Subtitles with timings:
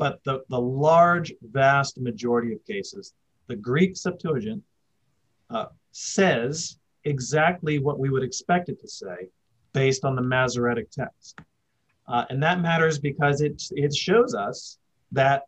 [0.00, 3.12] but the, the large, vast majority of cases,
[3.48, 4.62] the Greek Septuagint
[5.50, 9.28] uh, says exactly what we would expect it to say
[9.74, 11.38] based on the Masoretic text.
[12.08, 14.78] Uh, and that matters because it, it shows us
[15.12, 15.42] that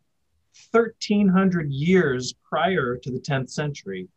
[0.69, 4.07] 1300 years prior to the 10th century,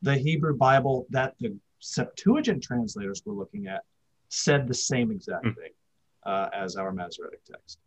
[0.00, 3.82] the Hebrew Bible that the Septuagint translators were looking at
[4.30, 5.52] said the same exact hmm.
[5.52, 5.72] thing
[6.24, 7.78] uh, as our Masoretic text.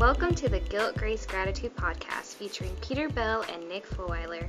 [0.00, 4.48] Welcome to the Guilt, Grace, Gratitude podcast featuring Peter Bell and Nick Fulweiler.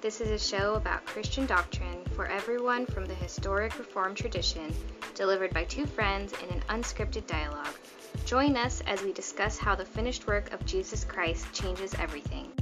[0.00, 4.72] This is a show about Christian doctrine for everyone from the historic Reformed tradition,
[5.16, 7.74] delivered by two friends in an unscripted dialogue.
[8.26, 12.52] Join us as we discuss how the finished work of Jesus Christ changes everything.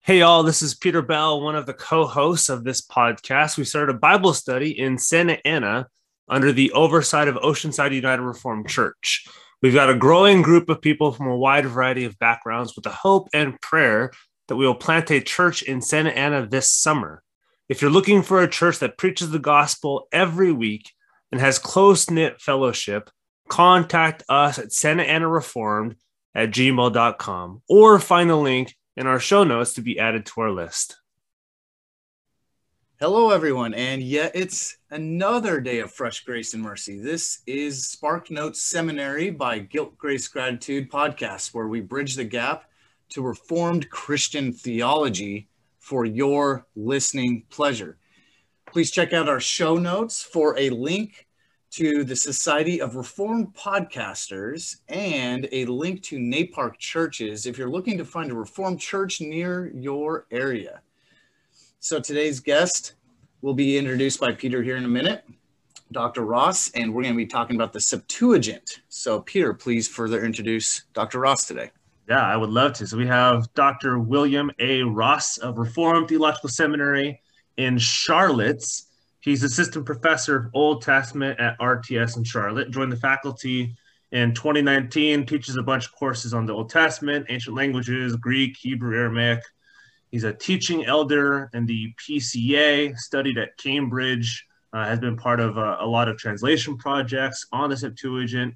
[0.00, 3.58] Hey, y'all, this is Peter Bell, one of the co hosts of this podcast.
[3.58, 5.88] We started a Bible study in Santa Ana
[6.28, 9.26] under the oversight of Oceanside United Reformed Church.
[9.62, 12.90] We've got a growing group of people from a wide variety of backgrounds with the
[12.90, 14.12] hope and prayer
[14.48, 17.22] that we will plant a church in Santa Ana this summer.
[17.68, 20.92] If you're looking for a church that preaches the gospel every week
[21.32, 23.10] and has close knit fellowship,
[23.48, 25.96] contact us at Santa Ana Reformed
[26.34, 30.50] at gmail.com or find the link in our show notes to be added to our
[30.50, 30.96] list.
[32.98, 36.98] Hello, everyone, and yet it's another day of fresh grace and mercy.
[36.98, 42.70] This is Spark Notes Seminary by Guilt, Grace, Gratitude podcast, where we bridge the gap
[43.10, 45.46] to Reformed Christian theology
[45.78, 47.98] for your listening pleasure.
[48.64, 51.26] Please check out our show notes for a link
[51.72, 57.98] to the Society of Reformed Podcasters and a link to NAPARC churches if you're looking
[57.98, 60.80] to find a Reformed church near your area.
[61.86, 62.94] So today's guest
[63.42, 65.22] will be introduced by Peter here in a minute,
[65.92, 66.22] Dr.
[66.22, 68.80] Ross, and we're going to be talking about the Septuagint.
[68.88, 71.20] So Peter, please further introduce Dr.
[71.20, 71.70] Ross today.
[72.08, 72.88] Yeah, I would love to.
[72.88, 74.00] So we have Dr.
[74.00, 74.82] William A.
[74.82, 77.20] Ross of Reformed Theological Seminary
[77.56, 78.64] in Charlotte.
[79.20, 82.72] He's assistant professor of Old Testament at RTS in Charlotte.
[82.72, 83.76] Joined the faculty
[84.10, 88.98] in 2019, teaches a bunch of courses on the Old Testament, ancient languages, Greek, Hebrew,
[88.98, 89.40] Aramaic,
[90.10, 95.58] He's a teaching elder in the PCA, studied at Cambridge, uh, has been part of
[95.58, 98.54] uh, a lot of translation projects on the Septuagint,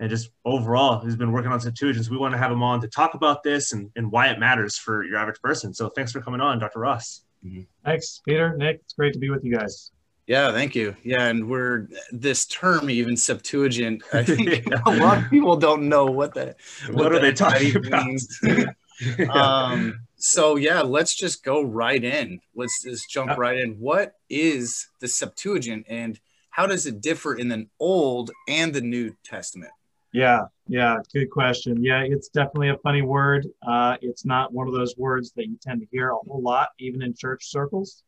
[0.00, 2.04] and just overall he's been working on Septuagint.
[2.04, 4.38] So we want to have him on to talk about this and, and why it
[4.38, 5.72] matters for your average person.
[5.72, 6.80] So thanks for coming on, Dr.
[6.80, 7.24] Ross.
[7.44, 7.62] Mm-hmm.
[7.84, 8.56] Thanks, Peter.
[8.56, 9.90] Nick, it's great to be with you guys.
[10.26, 10.96] Yeah, thank you.
[11.02, 14.02] Yeah, and we're this term even Septuagint.
[14.12, 16.56] I think a lot of people don't know what that.
[16.86, 19.30] What, what are they talking about?
[19.36, 22.38] um, so yeah, let's just go right in.
[22.54, 23.72] Let's just jump right in.
[23.72, 26.18] What is the Septuagint and
[26.50, 29.72] how does it differ in the Old and the New Testament?
[30.12, 31.82] Yeah, yeah, good question.
[31.82, 33.48] Yeah, it's definitely a funny word.
[33.66, 36.68] Uh, it's not one of those words that you tend to hear a whole lot,
[36.78, 38.04] even in church circles.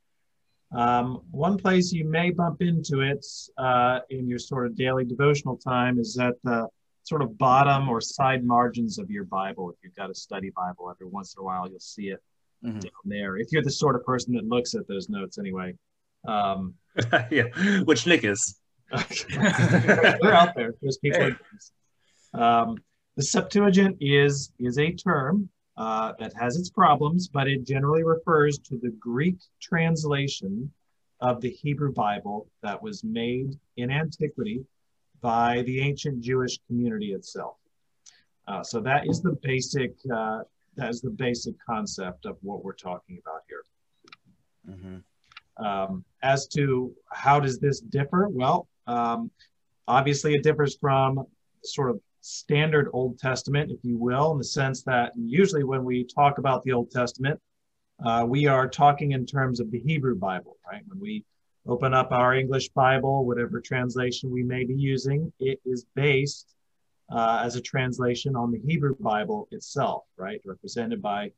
[0.73, 3.27] Um, one place you may bump into it
[3.59, 6.69] uh, in your sort of daily devotional time is at the
[7.05, 9.71] sort of bottom or side margins of your Bible.
[9.71, 12.23] If you've got a study Bible, every once in a while you'll see it
[12.65, 12.79] mm-hmm.
[12.81, 13.37] down there.
[13.37, 15.75] If you're the sort of person that looks at those notes anyway.
[16.27, 16.75] Um,
[17.31, 17.45] yeah,
[17.85, 18.59] which Nick is.
[19.31, 20.75] They're out there.
[20.81, 21.21] There's people.
[21.21, 21.35] Hey.
[22.33, 22.77] Um,
[23.17, 28.59] the Septuagint is is a term uh, that has its problems, but it generally refers
[28.59, 30.73] to the Greek translation
[31.21, 34.65] of the Hebrew Bible that was made in antiquity
[35.25, 37.57] by the ancient Jewish community itself.
[38.47, 40.41] Uh, so that is the basic uh,
[40.77, 43.65] that is the basic concept of what we're talking about here.
[44.71, 45.65] Mm-hmm.
[45.65, 48.29] Um, as to how does this differ?
[48.29, 49.31] Well, um,
[49.89, 51.25] obviously it differs from
[51.63, 56.05] sort of standard Old Testament, if you will, in the sense that usually when we
[56.05, 57.41] talk about the Old Testament,
[58.05, 60.83] uh, we are talking in terms of the Hebrew Bible, right?
[60.89, 61.25] When we
[61.67, 66.55] open up our English Bible, whatever translation we may be using, it is based
[67.11, 70.41] uh, as a translation on the Hebrew Bible itself, right?
[70.45, 71.31] Represented by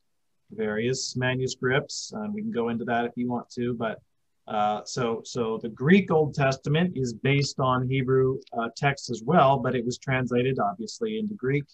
[0.50, 2.12] various manuscripts.
[2.14, 4.00] And we can go into that if you want to, but
[4.48, 9.58] uh, so, so the Greek Old Testament is based on Hebrew uh, text as well,
[9.58, 11.64] but it was translated obviously into Greek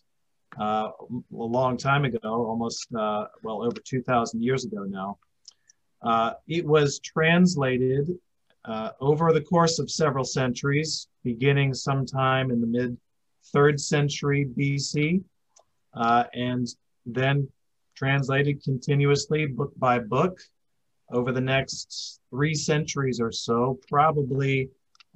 [0.59, 5.19] uh, a long time ago, almost uh, well over 2,000 years ago now.
[6.03, 8.11] Uh, it was translated
[8.65, 12.97] uh, over the course of several centuries, beginning sometime in the mid
[13.53, 15.23] third century BC,
[15.95, 16.69] uh, and
[17.05, 17.49] then
[17.97, 20.39] translated continuously book by book
[21.11, 24.71] over the next three centuries or so, probably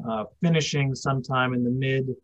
[0.07, 2.15] uh, finishing sometime in the mid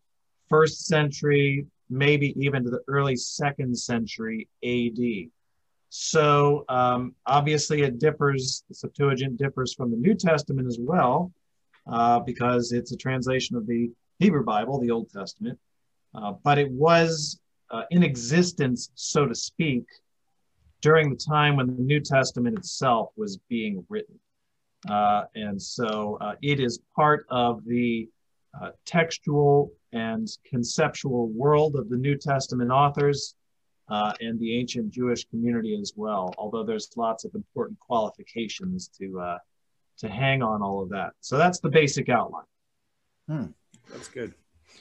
[0.49, 5.31] first century, maybe even to the early second century AD.
[5.95, 11.31] So um, obviously, it differs, the Septuagint differs from the New Testament as well,
[11.87, 15.59] uh, because it's a translation of the Hebrew Bible, the Old Testament.
[16.15, 17.39] Uh, but it was
[17.71, 19.85] uh, in existence, so to speak,
[20.81, 24.19] during the time when the New Testament itself was being written.
[24.89, 28.09] Uh, and so uh, it is part of the
[28.59, 33.35] uh, textual and conceptual world of the New Testament authors
[33.93, 39.21] uh, and the ancient Jewish community as well, although there's lots of important qualifications to,
[39.21, 39.39] uh,
[39.99, 41.11] to hang on all of that.
[41.21, 42.45] So that's the basic outline.
[43.29, 43.47] Hmm.
[43.91, 44.33] That's good.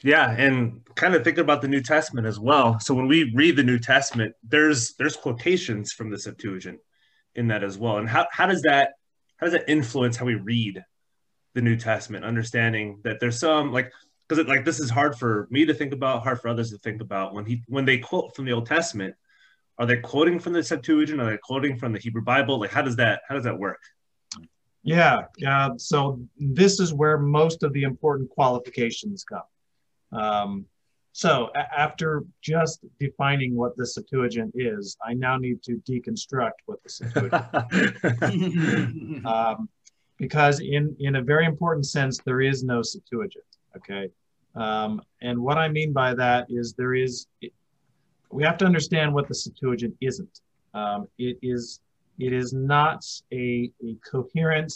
[0.02, 2.80] Yeah, and kind of thinking about the New Testament as well.
[2.80, 6.80] So when we read the New Testament, there's there's quotations from the Septuagint
[7.34, 7.98] in that as well.
[7.98, 8.94] And how, how does that
[9.36, 10.82] how does that influence how we read
[11.54, 12.24] the New Testament?
[12.24, 13.92] Understanding that there's some like
[14.28, 17.00] because like this is hard for me to think about, hard for others to think
[17.00, 19.14] about when he when they quote from the Old Testament.
[19.78, 21.20] Are they quoting from the Septuagint?
[21.20, 22.60] Are they quoting from the Hebrew Bible?
[22.60, 23.80] Like how does that how does that work?
[24.82, 25.70] Yeah, yeah.
[25.76, 29.42] So this is where most of the important qualifications come.
[30.12, 30.66] Um,
[31.12, 36.88] so after just defining what the Septuagint is, I now need to deconstruct what the
[36.88, 37.44] Septuagint
[39.26, 39.68] um,
[40.18, 43.44] because in, in a very important sense, there is no Septuagint,
[43.76, 44.08] okay?
[44.54, 47.26] Um, and what I mean by that is there is,
[48.30, 50.40] we have to understand what the Septuagint isn't.
[50.74, 51.80] Um, it is
[52.18, 54.72] it is not a, a coherent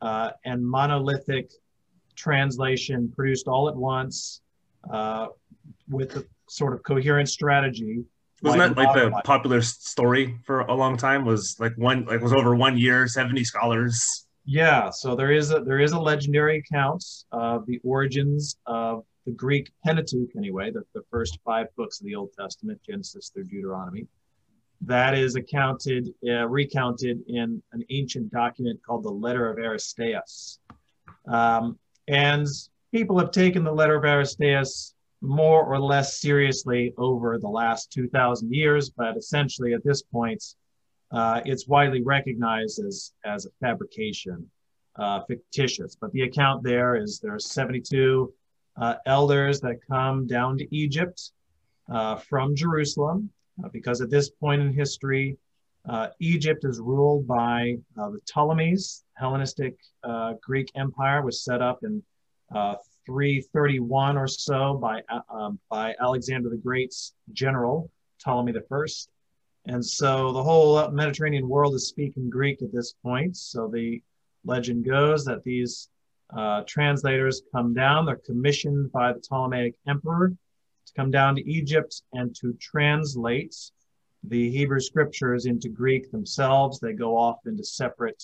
[0.00, 1.50] uh, and monolithic
[2.16, 4.40] translation produced all at once
[4.90, 5.26] uh,
[5.88, 8.04] with a sort of coherent strategy.
[8.42, 11.24] Wasn't that like the popular story for a long time?
[11.26, 14.26] Was like one like was over one year, seventy scholars.
[14.52, 19.30] Yeah, so there is a there is a legendary account of the origins of the
[19.30, 24.08] Greek Pentateuch, anyway, the, the first five books of the Old Testament, Genesis through Deuteronomy.
[24.80, 30.58] That is accounted, uh, recounted in an ancient document called the Letter of Aristeas.
[31.28, 32.48] Um, and
[32.90, 38.52] people have taken the Letter of Aristeas more or less seriously over the last 2,000
[38.52, 40.42] years, but essentially at this point,
[41.12, 44.48] uh, it's widely recognized as, as a fabrication,
[44.96, 45.96] uh, fictitious.
[46.00, 48.32] But the account there is there are 72
[48.80, 51.32] uh, elders that come down to Egypt
[51.92, 53.30] uh, from Jerusalem
[53.62, 55.36] uh, because at this point in history,
[55.88, 59.02] uh, Egypt is ruled by the Ptolemies.
[59.14, 59.76] Hellenistic
[60.42, 62.02] Greek Empire was set up in
[63.06, 67.90] 331 or so by, um, by Alexander the Great's general,
[68.22, 68.86] Ptolemy I.
[69.66, 73.36] And so the whole Mediterranean world is speaking Greek at this point.
[73.36, 74.02] So the
[74.44, 75.88] legend goes that these
[76.36, 80.32] uh, translators come down, they're commissioned by the Ptolemaic emperor
[80.86, 83.54] to come down to Egypt and to translate
[84.24, 86.78] the Hebrew scriptures into Greek themselves.
[86.78, 88.22] They go off into separate,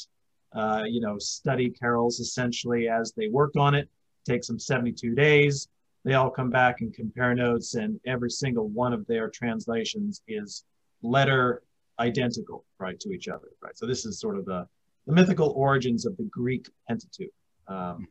[0.53, 3.81] uh, you know, study carrels essentially as they work on it.
[3.81, 3.89] it.
[4.25, 5.69] Takes them 72 days.
[6.05, 10.65] They all come back and compare notes, and every single one of their translations is
[11.07, 11.63] letter
[11.99, 13.77] identical, right, to each other, right?
[13.77, 14.67] So this is sort of the,
[15.07, 17.33] the mythical origins of the Greek Pentateuch.
[17.69, 18.09] Um,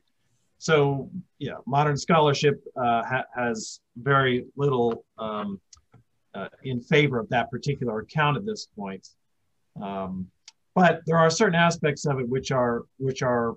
[0.58, 1.10] so
[1.40, 5.60] yeah, modern scholarship uh, ha- has very little um,
[6.34, 9.08] uh, in favor of that particular account at this point.
[9.82, 10.28] Um,
[10.74, 13.56] but there are certain aspects of it which are which are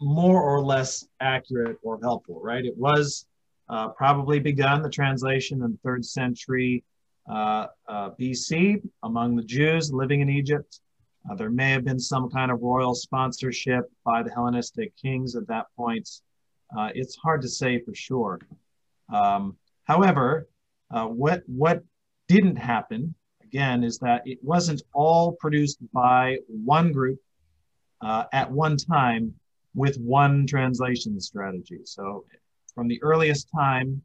[0.00, 2.64] more or less accurate or helpful, right?
[2.64, 3.26] It was
[3.68, 6.82] uh, probably begun the translation in the third century
[7.28, 10.80] uh, uh, BC among the Jews living in Egypt.
[11.30, 15.46] Uh, there may have been some kind of royal sponsorship by the Hellenistic kings at
[15.48, 16.08] that point.
[16.76, 18.40] Uh, it's hard to say for sure.
[19.12, 20.48] Um, however,
[20.90, 21.82] uh, what what
[22.28, 27.18] didn't happen again is that it wasn't all produced by one group
[28.00, 29.34] uh, at one time
[29.74, 31.80] with one translation strategy.
[31.84, 32.24] So,
[32.74, 34.02] from the earliest time,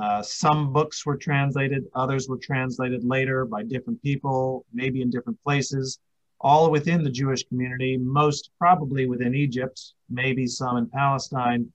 [0.00, 5.42] uh, some books were translated, others were translated later by different people, maybe in different
[5.42, 5.98] places,
[6.40, 11.72] all within the Jewish community, most probably within Egypt, maybe some in Palestine,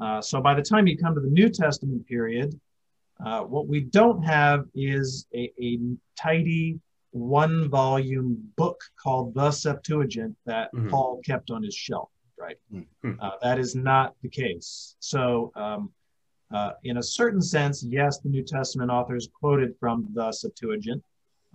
[0.00, 2.58] uh, so by the time you come to the New Testament period,
[3.24, 5.78] uh, what we don't have is a, a
[6.18, 6.80] tidy
[7.12, 10.88] one volume book called the Septuagint that mm-hmm.
[10.88, 12.56] Paul kept on his shelf, right?
[12.72, 13.12] Mm-hmm.
[13.20, 14.96] Uh, that is not the case.
[14.98, 15.92] So, um,
[16.54, 21.02] uh, in a certain sense, yes, the New Testament authors quoted from the Septuagint,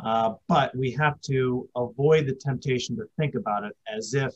[0.03, 4.33] uh, but we have to avoid the temptation to think about it as if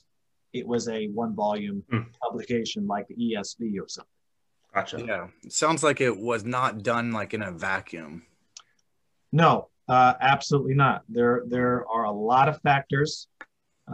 [0.54, 2.04] it was a one volume Hmm.
[2.22, 4.10] publication like the ESV or something.
[4.74, 5.04] Gotcha.
[5.06, 5.28] Yeah.
[5.44, 8.24] It sounds like it was not done like in a vacuum.
[9.32, 11.04] No, uh, absolutely not.
[11.10, 13.28] There, there are a lot of factors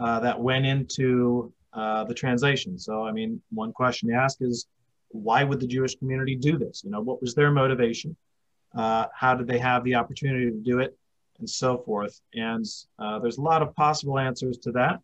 [0.00, 2.78] uh, that went into uh, the translation.
[2.78, 4.66] So, I mean, one question to ask is,
[5.10, 6.82] why would the Jewish community do this?
[6.84, 8.16] You know, what was their motivation?
[8.74, 10.96] Uh, how did they have the opportunity to do it,
[11.38, 12.20] and so forth?
[12.34, 12.64] And
[12.98, 15.00] uh, there's a lot of possible answers to that.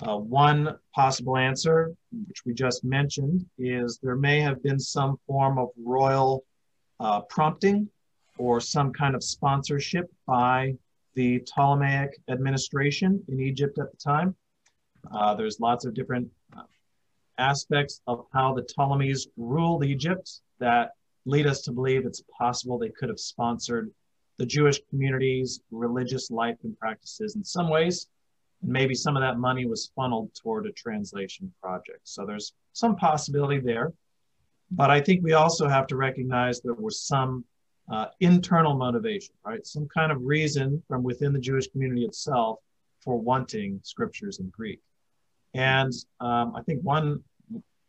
[0.00, 1.92] Uh, one possible answer,
[2.26, 6.44] which we just mentioned, is there may have been some form of royal
[7.00, 7.88] uh, prompting
[8.38, 10.74] or some kind of sponsorship by
[11.14, 14.36] the Ptolemaic administration in Egypt at the time.
[15.12, 16.28] Uh, there's lots of different
[17.38, 20.90] aspects of how the Ptolemies ruled Egypt that
[21.24, 23.90] lead us to believe it's possible they could have sponsored
[24.38, 28.06] the Jewish community's religious life and practices in some ways.
[28.62, 32.00] And maybe some of that money was funneled toward a translation project.
[32.04, 33.92] So there's some possibility there.
[34.70, 37.44] But I think we also have to recognize there was some
[37.90, 39.66] uh, internal motivation, right?
[39.66, 42.58] Some kind of reason from within the Jewish community itself
[43.00, 44.80] for wanting scriptures in Greek.
[45.54, 47.22] And um, I think one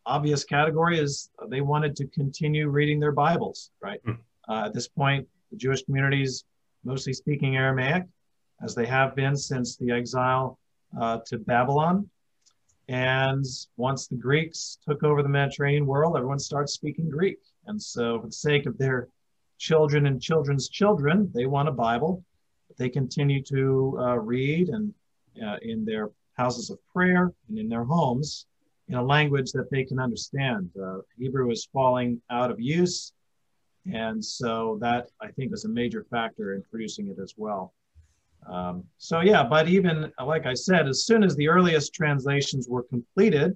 [0.06, 4.00] obvious category is they wanted to continue reading their Bibles, right?
[4.04, 4.12] Hmm.
[4.48, 6.44] Uh, at this point, the Jewish communities
[6.84, 8.04] mostly speaking Aramaic,
[8.62, 10.58] as they have been since the exile
[11.00, 12.08] uh, to Babylon.
[12.88, 13.44] And
[13.76, 17.38] once the Greeks took over the Mediterranean world, everyone starts speaking Greek.
[17.66, 19.08] And so, for the sake of their
[19.58, 22.24] children and children's children, they want a Bible.
[22.78, 24.92] They continue to uh, read and
[25.44, 26.10] uh, in their
[26.40, 28.46] houses of prayer and in their homes
[28.88, 30.70] in a language that they can understand.
[30.82, 33.12] Uh, Hebrew is falling out of use.
[33.92, 37.74] And so that I think is a major factor in producing it as well.
[38.48, 42.84] Um, so yeah, but even like I said, as soon as the earliest translations were
[42.84, 43.50] completed,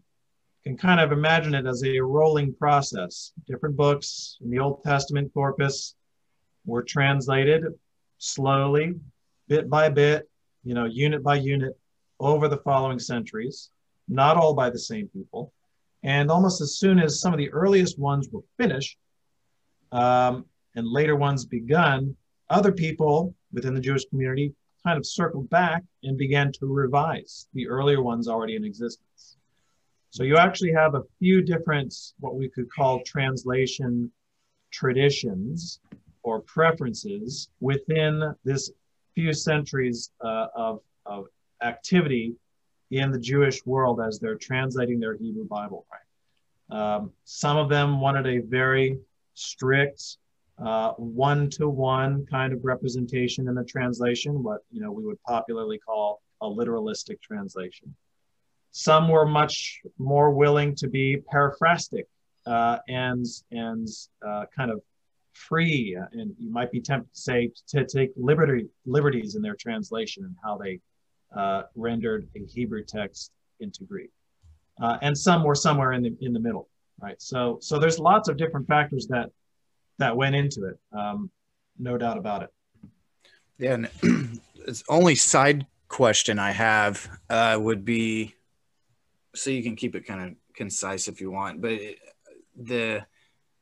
[0.62, 3.32] you can kind of imagine it as a rolling process.
[3.46, 5.94] Different books in the Old Testament corpus
[6.66, 7.64] were translated
[8.18, 8.94] slowly,
[9.48, 10.28] bit by bit,
[10.64, 11.74] you know, unit by unit
[12.20, 13.70] over the following centuries,
[14.08, 15.52] not all by the same people.
[16.02, 18.98] And almost as soon as some of the earliest ones were finished
[19.92, 20.44] um,
[20.74, 22.14] and later ones begun,
[22.50, 24.54] other people within the Jewish community
[24.84, 29.36] kind of circled back and began to revise the earlier ones already in existence.
[30.10, 34.12] So you actually have a few different, what we could call translation
[34.70, 35.80] traditions
[36.22, 38.70] or preferences within this
[39.14, 41.26] few centuries uh, of, of
[41.64, 42.34] activity
[42.90, 45.86] in the Jewish world as they're translating their Hebrew Bible.
[45.90, 46.78] Right?
[46.78, 48.98] Um, some of them wanted a very
[49.34, 50.18] strict
[50.96, 55.78] one to one kind of representation in the translation, what you know we would popularly
[55.78, 57.94] call a literalistic translation.
[58.70, 62.06] Some were much more willing to be paraphrastic
[62.46, 63.88] uh, and and
[64.26, 64.80] uh, kind of
[65.32, 70.24] free, and you might be tempted to say to take liberty liberties in their translation
[70.24, 70.80] and how they
[71.36, 74.10] uh, rendered a Hebrew text into Greek.
[74.80, 76.68] Uh, and some were somewhere in the in the middle,
[77.00, 77.20] right?
[77.20, 79.30] So so there's lots of different factors that
[79.98, 80.78] that went into it.
[80.96, 81.30] Um,
[81.78, 82.50] no doubt about it.
[83.58, 83.90] Yeah, and
[84.66, 88.34] it's only side question I have uh, would be,
[89.34, 91.98] so you can keep it kind of concise if you want, but it,
[92.56, 93.04] the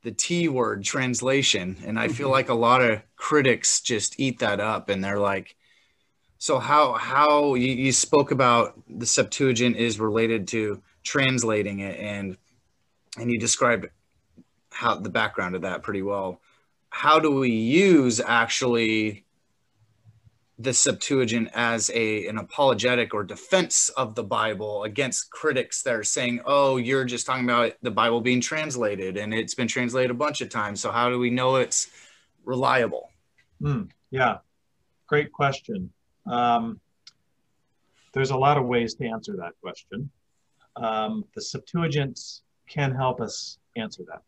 [0.02, 4.60] the T word translation, and I feel like a lot of critics just eat that
[4.60, 5.56] up, and they're like,
[6.42, 12.36] so how how you, you spoke about the Septuagint is related to translating it, and
[13.16, 13.86] and you described
[14.70, 16.40] how the background of that pretty well.
[16.90, 19.24] How do we use actually
[20.58, 26.02] the Septuagint as a an apologetic or defense of the Bible against critics that are
[26.02, 30.14] saying, "Oh, you're just talking about the Bible being translated, and it's been translated a
[30.14, 30.80] bunch of times.
[30.80, 31.88] So how do we know it's
[32.44, 33.10] reliable?"
[33.60, 33.82] Hmm.
[34.10, 34.38] yeah,
[35.06, 35.92] great question.
[36.26, 36.80] Um,
[38.14, 40.10] there's a lot of ways to answer that question.
[40.76, 42.18] Um, the Septuagint
[42.68, 44.22] can help us answer that.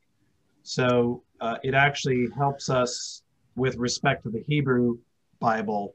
[0.62, 3.22] So uh, it actually helps us
[3.56, 4.98] with respect to the Hebrew
[5.38, 5.94] Bible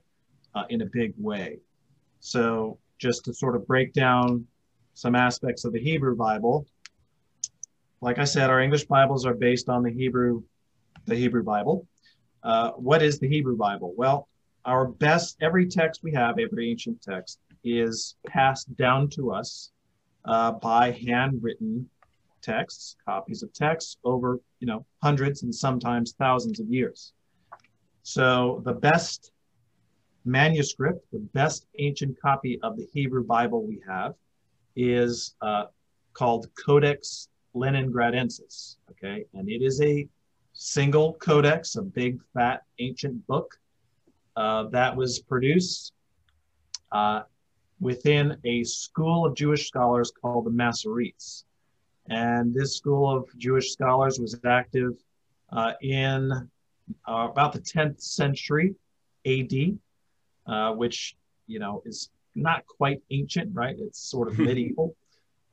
[0.55, 1.59] uh, in a big way.
[2.19, 4.45] So just to sort of break down
[4.93, 6.67] some aspects of the Hebrew Bible,
[8.01, 10.43] like I said, our English Bibles are based on the Hebrew,
[11.05, 11.87] the Hebrew Bible.
[12.43, 13.93] Uh, what is the Hebrew Bible?
[13.97, 14.27] Well,
[14.69, 19.71] our best, every text we have, every ancient text, is passed down to us
[20.25, 21.89] uh, by handwritten
[22.43, 27.13] texts, copies of texts over, you know, hundreds and sometimes thousands of years.
[28.03, 29.31] So the best
[30.23, 34.13] manuscript, the best ancient copy of the Hebrew Bible we have
[34.75, 35.65] is uh,
[36.13, 38.75] called Codex Leningradensis.
[38.91, 40.07] Okay, and it is a
[40.53, 43.59] single codex, a big fat ancient book
[44.35, 45.93] uh, that was produced
[46.91, 47.21] uh,
[47.79, 51.43] within a school of Jewish scholars called the Masoretes.
[52.09, 54.93] And this school of Jewish scholars was active
[55.51, 56.31] uh, in
[57.07, 58.75] uh, about the 10th century
[59.25, 59.77] AD,
[60.47, 61.15] uh, which,
[61.47, 63.75] you know, is not quite ancient, right?
[63.77, 64.95] It's sort of medieval.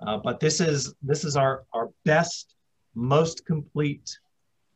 [0.01, 2.55] Uh, but this is this is our our best,
[2.95, 4.19] most complete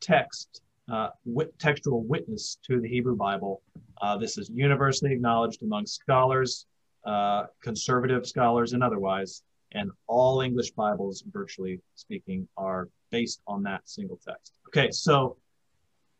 [0.00, 3.62] text, uh, wit- textual witness to the Hebrew Bible.
[4.00, 6.66] Uh, this is universally acknowledged among scholars,
[7.04, 9.42] uh, conservative scholars, and otherwise.
[9.72, 14.54] And all English Bibles, virtually speaking, are based on that single text.
[14.68, 15.36] Okay, so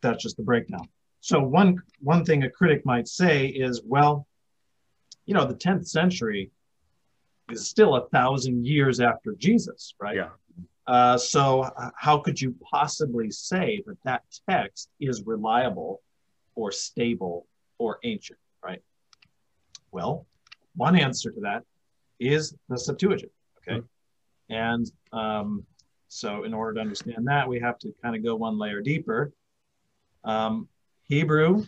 [0.02, 0.88] that's just the breakdown.
[1.20, 4.26] So one one thing a critic might say is, well,
[5.26, 6.50] you know, the 10th century
[7.50, 10.16] is still a thousand years after Jesus, right?
[10.16, 10.30] Yeah.
[10.90, 16.02] Uh, so uh, how could you possibly say that that text is reliable
[16.56, 17.47] or stable
[17.78, 18.82] or ancient, right?
[19.92, 20.26] Well,
[20.75, 21.62] one answer to that
[22.18, 23.78] is the Septuagint, okay?
[23.78, 24.52] Mm-hmm.
[24.52, 25.64] And um,
[26.09, 29.32] so in order to understand that, we have to kind of go one layer deeper.
[30.25, 30.66] Um,
[31.04, 31.66] Hebrew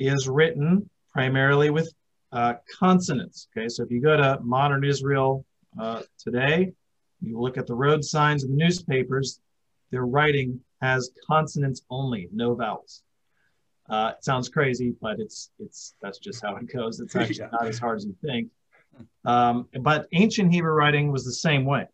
[0.00, 1.94] is written primarily with
[2.32, 3.46] uh, consonants.
[3.56, 5.44] Okay, so if you go to modern Israel
[5.80, 6.72] uh, today,
[7.20, 9.40] you look at the road signs and the newspapers,
[9.90, 13.02] their writing has consonants only, no vowels.
[13.88, 17.00] Uh, it sounds crazy, but it's it's that's just how it goes.
[17.00, 17.48] It's actually yeah.
[17.52, 18.50] not as hard as you think.
[19.24, 21.86] Um, but ancient Hebrew writing was the same way,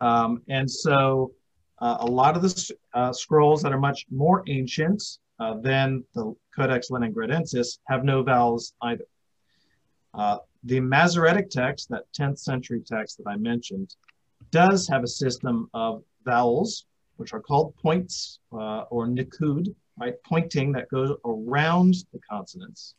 [0.00, 1.32] um, and so
[1.78, 5.02] uh, a lot of the uh, scrolls that are much more ancient
[5.38, 9.04] uh, than the Codex Leningradensis have no vowels either.
[10.66, 13.94] The Masoretic text, that 10th century text that I mentioned,
[14.50, 20.14] does have a system of vowels, which are called points uh, or nikud, right?
[20.24, 22.94] Pointing that goes around the consonants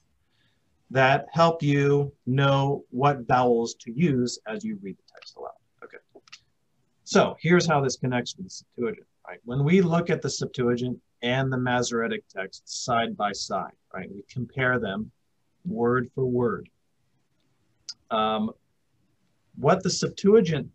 [0.90, 5.52] that help you know what vowels to use as you read the text aloud.
[5.84, 5.98] Okay.
[7.04, 9.40] So here's how this connects with the Septuagint, right?
[9.44, 14.10] When we look at the Septuagint, and the Masoretic text side by side, right?
[14.12, 15.12] We compare them
[15.66, 16.70] word for word.
[18.12, 18.52] Um,
[19.56, 20.70] what the Septuagint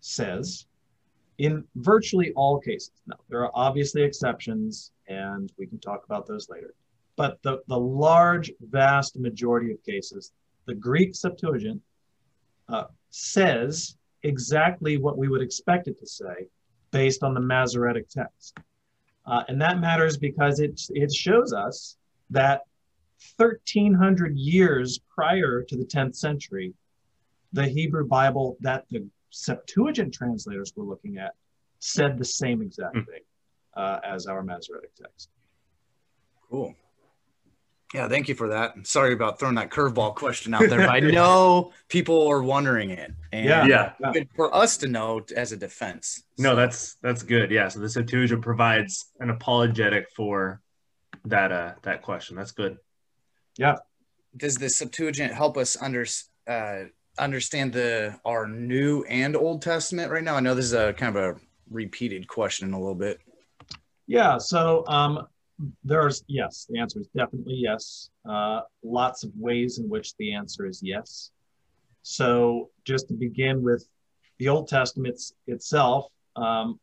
[0.00, 0.66] says
[1.38, 6.48] in virtually all cases, now there are obviously exceptions and we can talk about those
[6.48, 6.74] later,
[7.16, 10.32] but the, the large, vast majority of cases,
[10.66, 11.80] the Greek Septuagint
[12.68, 16.48] uh, says exactly what we would expect it to say
[16.90, 18.58] based on the Masoretic text.
[19.26, 21.96] Uh, and that matters because it, it shows us
[22.30, 22.62] that
[23.36, 26.74] 1300 years prior to the 10th century,
[27.52, 31.34] the Hebrew Bible that the Septuagint translators were looking at
[31.80, 33.02] said the same exact hmm.
[33.02, 33.22] thing
[33.76, 35.30] uh, as our Masoretic text.
[36.50, 36.74] Cool.
[37.94, 38.86] Yeah, thank you for that.
[38.86, 43.12] Sorry about throwing that curveball question out there, but I know people are wondering it.
[43.32, 44.12] And yeah, yeah.
[44.36, 46.24] for us to know as a defense.
[46.36, 47.50] No, that's that's good.
[47.50, 50.60] Yeah, so the Septuagint provides an apologetic for
[51.24, 52.36] that uh that question.
[52.36, 52.76] That's good.
[53.58, 53.76] Yeah.
[54.36, 56.06] Does the Septuagint help us under
[56.46, 56.84] uh,
[57.18, 60.36] understand the our New and Old Testament right now?
[60.36, 61.40] I know this is a kind of a
[61.70, 63.20] repeated question a little bit.
[64.06, 64.38] Yeah.
[64.38, 65.26] So um,
[65.84, 70.66] there's yes the answer is definitely yes uh, lots of ways in which the answer
[70.66, 71.30] is yes
[72.02, 73.86] so just to begin with
[74.38, 76.78] the old testament itself um,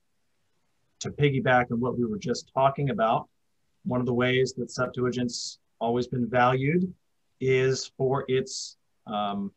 [1.00, 3.28] to piggyback on what we were just talking about
[3.86, 6.84] one of the ways that septuagint's always been valued
[7.40, 9.52] is for its um,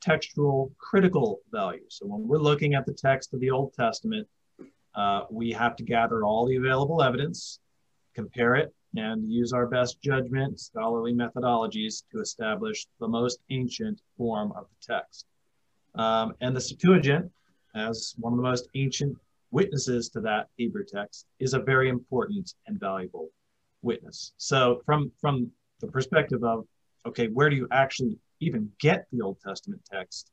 [0.00, 4.26] textual critical value so when we're looking at the text of the old testament
[4.94, 7.60] uh, we have to gather all the available evidence
[8.14, 14.52] compare it, and use our best judgment, scholarly methodologies to establish the most ancient form
[14.52, 15.26] of the text.
[15.94, 17.30] Um, and the Septuagint,
[17.74, 19.16] as one of the most ancient
[19.50, 23.30] witnesses to that Hebrew text, is a very important and valuable
[23.82, 24.32] witness.
[24.36, 25.50] So, from from
[25.82, 26.64] the perspective of
[27.04, 30.30] okay, where do you actually even get the Old Testament text,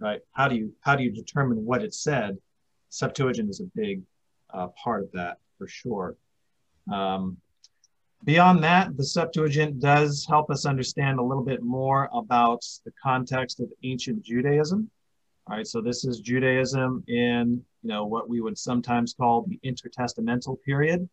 [0.00, 0.20] right?
[0.32, 2.38] How do you how do you determine what it said?
[2.88, 4.02] Septuagint is a big
[4.52, 6.16] uh, part of that for sure.
[6.90, 7.36] Um,
[8.24, 13.60] beyond that, the Septuagint does help us understand a little bit more about the context
[13.60, 14.90] of ancient Judaism.
[15.46, 19.60] All right, so this is Judaism in you know what we would sometimes call the
[19.64, 21.08] intertestamental period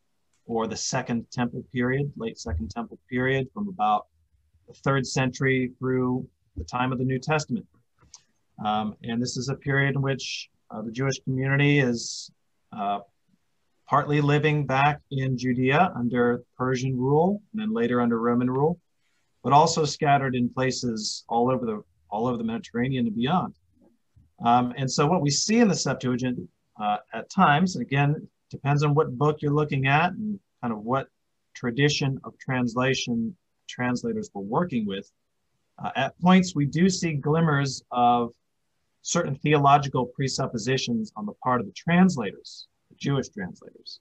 [0.45, 4.07] or the Second Temple period, late Second Temple period, from about
[4.67, 6.27] the third century through
[6.57, 7.65] the time of the New Testament.
[8.63, 12.31] Um, and this is a period in which uh, the Jewish community is
[12.71, 12.99] uh,
[13.87, 18.79] partly living back in Judea under Persian rule and then later under Roman rule,
[19.43, 23.55] but also scattered in places all over the all over the Mediterranean and beyond.
[24.45, 26.39] Um, and so what we see in the Septuagint
[26.79, 30.79] uh, at times, and again, depends on what book you're looking at and kind of
[30.79, 31.07] what
[31.55, 33.35] tradition of translation
[33.67, 35.11] translators were working with.
[35.83, 38.31] Uh, at points, we do see glimmers of
[39.01, 43.99] certain theological presuppositions on the part of the translators, the Jewish translators.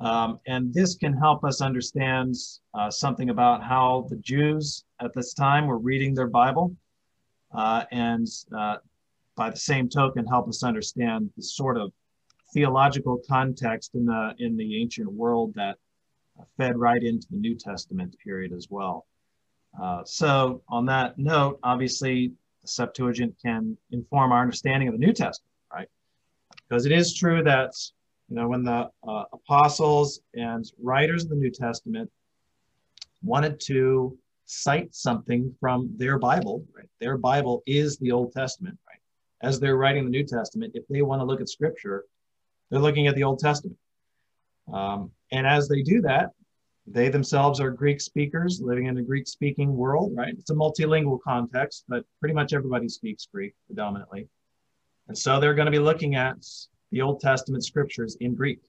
[0.00, 2.34] Um, and this can help us understand
[2.72, 6.74] uh, something about how the Jews at this time were reading their Bible,
[7.54, 8.78] uh, and uh,
[9.36, 11.92] by the same token, help us understand the sort of
[12.54, 15.76] theological context in the in the ancient world that
[16.56, 19.06] fed right into the New Testament period as well.
[19.80, 25.12] Uh, so, on that note, obviously, the Septuagint can inform our understanding of the New
[25.12, 25.88] Testament, right?
[26.68, 27.72] Because it is true that
[28.28, 32.10] you know when the uh, apostles and writers of the New Testament
[33.22, 36.88] wanted to cite something from their Bible, right?
[37.00, 39.00] Their Bible is the Old Testament, right?
[39.42, 42.04] As they're writing the New Testament, if they want to look at Scripture,
[42.70, 43.78] they're looking at the Old Testament.
[44.72, 46.30] Um, and as they do that,
[46.86, 50.34] they themselves are Greek speakers living in a Greek speaking world, right?
[50.36, 54.28] It's a multilingual context, but pretty much everybody speaks Greek predominantly.
[55.08, 56.36] And so they're going to be looking at
[56.90, 58.60] the Old Testament scriptures in Greek.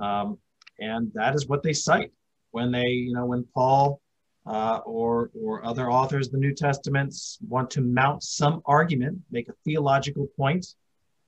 [0.00, 0.38] Um,
[0.78, 2.12] and that is what they cite
[2.52, 4.00] when they, you know, when Paul
[4.46, 9.48] uh, or, or other authors of the New Testaments want to mount some argument, make
[9.48, 10.66] a theological point,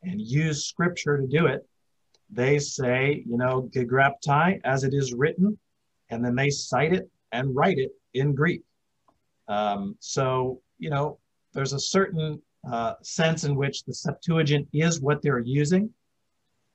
[0.04, 1.66] and use scripture to do it,
[2.30, 5.58] they say, you know, gegraptai, as it is written,
[6.10, 8.62] and then they cite it and write it in Greek.
[9.48, 11.18] Um, so, you know,
[11.52, 12.40] there's a certain
[12.70, 15.90] uh, sense in which the Septuagint is what they're using,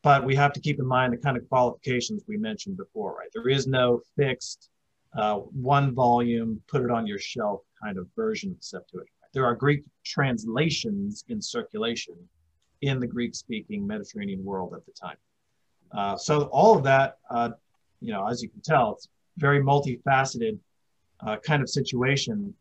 [0.04, 3.30] but we have to keep in mind the kind of qualifications we mentioned before, right?
[3.34, 4.70] There is no fixed
[5.18, 9.10] uh, one volume, put it on your shelf kind of version of Septuagint.
[9.34, 12.16] There are Greek translations in circulation
[12.82, 15.18] in the Greek speaking Mediterranean world at the time.
[15.92, 17.50] Uh, so all of that, uh,
[18.00, 20.58] you know, as you can tell, it's very multifaceted
[21.26, 22.54] uh, kind of situation.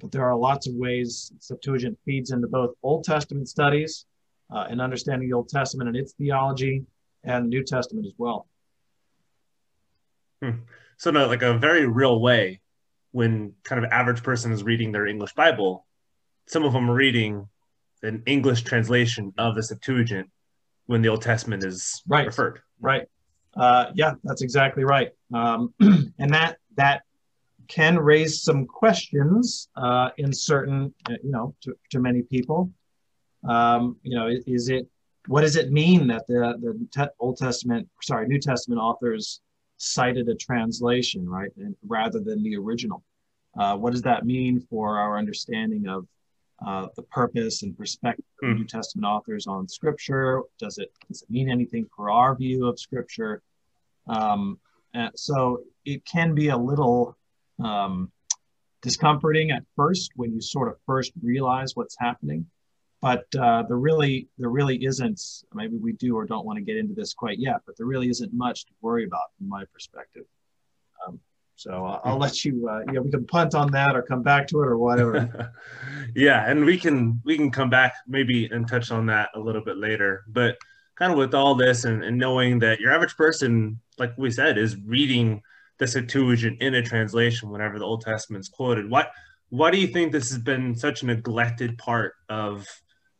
[0.00, 4.06] But there are lots of ways Septuagint feeds into both Old Testament studies
[4.52, 6.84] uh, and understanding the Old Testament and its theology,
[7.22, 8.46] and New Testament as well.
[10.42, 10.58] Hmm.
[10.96, 12.60] So, no, like a very real way,
[13.12, 15.86] when kind of average person is reading their English Bible,
[16.46, 17.48] some of them are reading
[18.02, 20.28] an English translation of the Septuagint
[20.86, 22.26] when the Old Testament is right.
[22.26, 22.60] referred.
[22.80, 23.06] Right.
[23.56, 25.12] Uh, yeah, that's exactly right.
[25.32, 27.02] Um, and that that
[27.68, 32.70] can raise some questions uh, in certain, uh, you know, to, to many people.
[33.48, 34.88] Um, you know, is it
[35.26, 39.40] what does it mean that the the te- Old Testament, sorry, New Testament authors
[39.76, 43.02] cited a translation, right, and rather than the original?
[43.56, 46.06] Uh, what does that mean for our understanding of
[46.66, 48.58] uh, the purpose and perspective of mm.
[48.58, 50.42] New Testament authors on Scripture?
[50.58, 53.42] Does it does it mean anything for our view of Scripture?
[54.06, 54.58] Um,
[55.14, 57.16] so it can be a little
[57.62, 58.10] um,
[58.82, 62.46] discomforting at first when you sort of first realize what's happening.
[63.00, 65.20] But uh, there really there really isn't.
[65.52, 68.08] Maybe we do or don't want to get into this quite yet, but there really
[68.08, 70.24] isn't much to worry about from my perspective.
[71.06, 71.20] Um,
[71.56, 74.48] so uh, I'll let you, uh, yeah, we can punt on that or come back
[74.48, 75.52] to it or whatever.
[76.14, 79.62] yeah, and we can we can come back maybe and touch on that a little
[79.62, 80.24] bit later.
[80.28, 80.58] But
[80.96, 84.58] kind of with all this and, and knowing that your average person, like we said,
[84.58, 85.42] is reading
[85.78, 88.90] the Septuagint in a translation whenever the Old Testament's quoted.
[88.90, 89.10] What
[89.50, 92.66] why do you think this has been such a neglected part of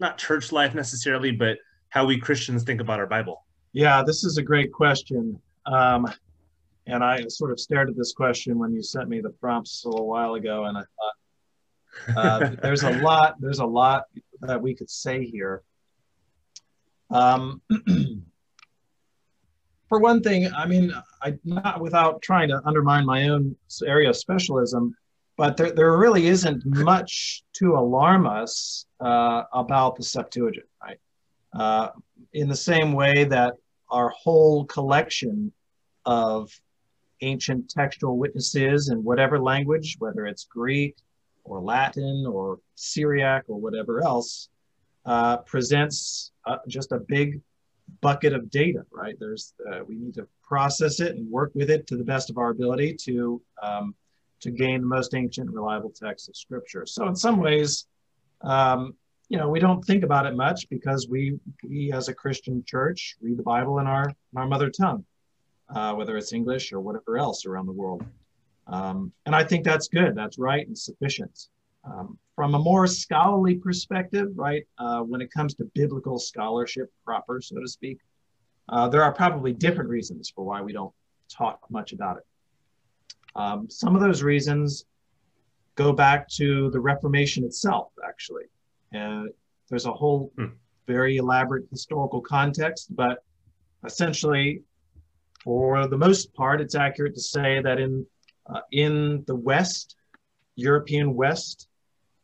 [0.01, 1.59] not church life necessarily, but
[1.91, 3.45] how we Christians think about our Bible?
[3.73, 5.41] Yeah, this is a great question.
[5.67, 6.13] Um,
[6.87, 9.89] and I sort of stared at this question when you sent me the prompts a
[9.89, 14.05] little while ago, and I thought uh, there's a lot, there's a lot
[14.41, 15.63] that we could say here.
[17.11, 17.63] Um,
[19.89, 20.93] for one thing, I mean,
[21.23, 24.95] I not without trying to undermine my own area of specialism,
[25.37, 30.99] but there, there really isn't much to alarm us uh, about the Septuagint, right?
[31.53, 31.91] Uh,
[32.33, 33.55] in the same way that
[33.91, 35.53] our whole collection
[36.05, 36.51] of
[37.25, 40.97] ancient textual witnesses in whatever language, whether it's Greek
[41.45, 44.49] or Latin or Syriac or whatever else,
[45.05, 47.41] uh, presents uh, just a big
[48.01, 49.17] bucket of data, right?
[49.19, 52.39] There's uh, we need to process it and work with it to the best of
[52.39, 53.95] our ability to um,
[54.41, 56.85] to gain the most ancient, reliable text of Scripture.
[56.87, 57.87] So in some ways,
[58.43, 58.95] um,
[59.29, 63.17] you know, we don't think about it much because we, we as a Christian church
[63.23, 65.05] read the Bible in our, in our mother tongue,
[65.71, 68.05] uh, whether it's English or whatever else around the world.
[68.67, 70.15] Um, and I think that's good.
[70.15, 71.49] That's right and sufficient.
[71.85, 77.41] Um, from a more scholarly perspective, right, uh, when it comes to biblical scholarship proper,
[77.41, 77.99] so to speak,
[78.71, 80.93] uh, there are probably different reasons for why we don't
[81.29, 82.25] talk much about it.
[83.37, 84.85] Um, some of those reasons
[85.75, 88.45] go back to the Reformation itself, actually.
[88.93, 89.29] And
[89.69, 90.47] there's a whole hmm.
[90.87, 93.23] very elaborate historical context, but
[93.85, 94.63] essentially,
[95.45, 98.07] for the most part, it's accurate to say that in
[98.47, 99.97] uh, in the West,
[100.57, 101.69] European West,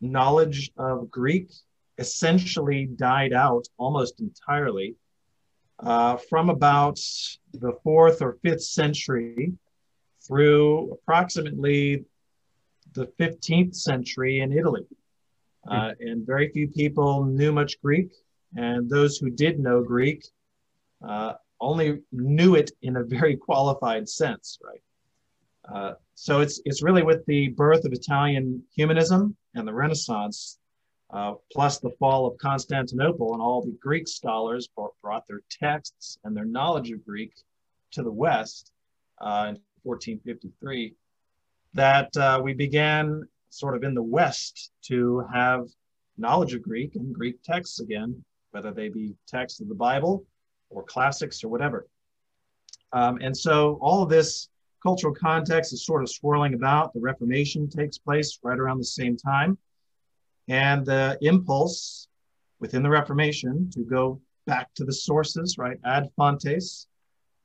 [0.01, 1.51] knowledge of Greek
[1.99, 4.97] essentially died out almost entirely
[5.79, 6.99] uh, from about
[7.53, 9.53] the fourth or fifth century
[10.27, 12.05] through approximately
[12.93, 14.87] the 15th century in Italy.
[15.69, 16.09] Uh, hmm.
[16.09, 18.11] and very few people knew much Greek,
[18.57, 20.27] and those who did know Greek
[21.07, 24.83] uh, only knew it in a very qualified sense, right?
[25.73, 30.59] Uh, so it's it's really with the birth of Italian humanism and the Renaissance,
[31.11, 34.69] uh, plus the fall of Constantinople, and all the Greek scholars
[35.03, 37.33] brought their texts and their knowledge of Greek
[37.93, 38.73] to the West
[39.19, 40.95] uh, in 1453,
[41.75, 45.67] that uh, we began sort of in the West to have
[46.17, 50.25] knowledge of Greek and Greek texts again, whether they be texts of the Bible
[50.71, 51.87] or classics or whatever.
[52.93, 54.49] Um, and so all of this
[54.83, 56.93] cultural context is sort of swirling about.
[56.93, 59.59] The Reformation takes place right around the same time.
[60.49, 62.09] And the impulse
[62.59, 66.87] within the Reformation to go back to the sources, right, ad fontes,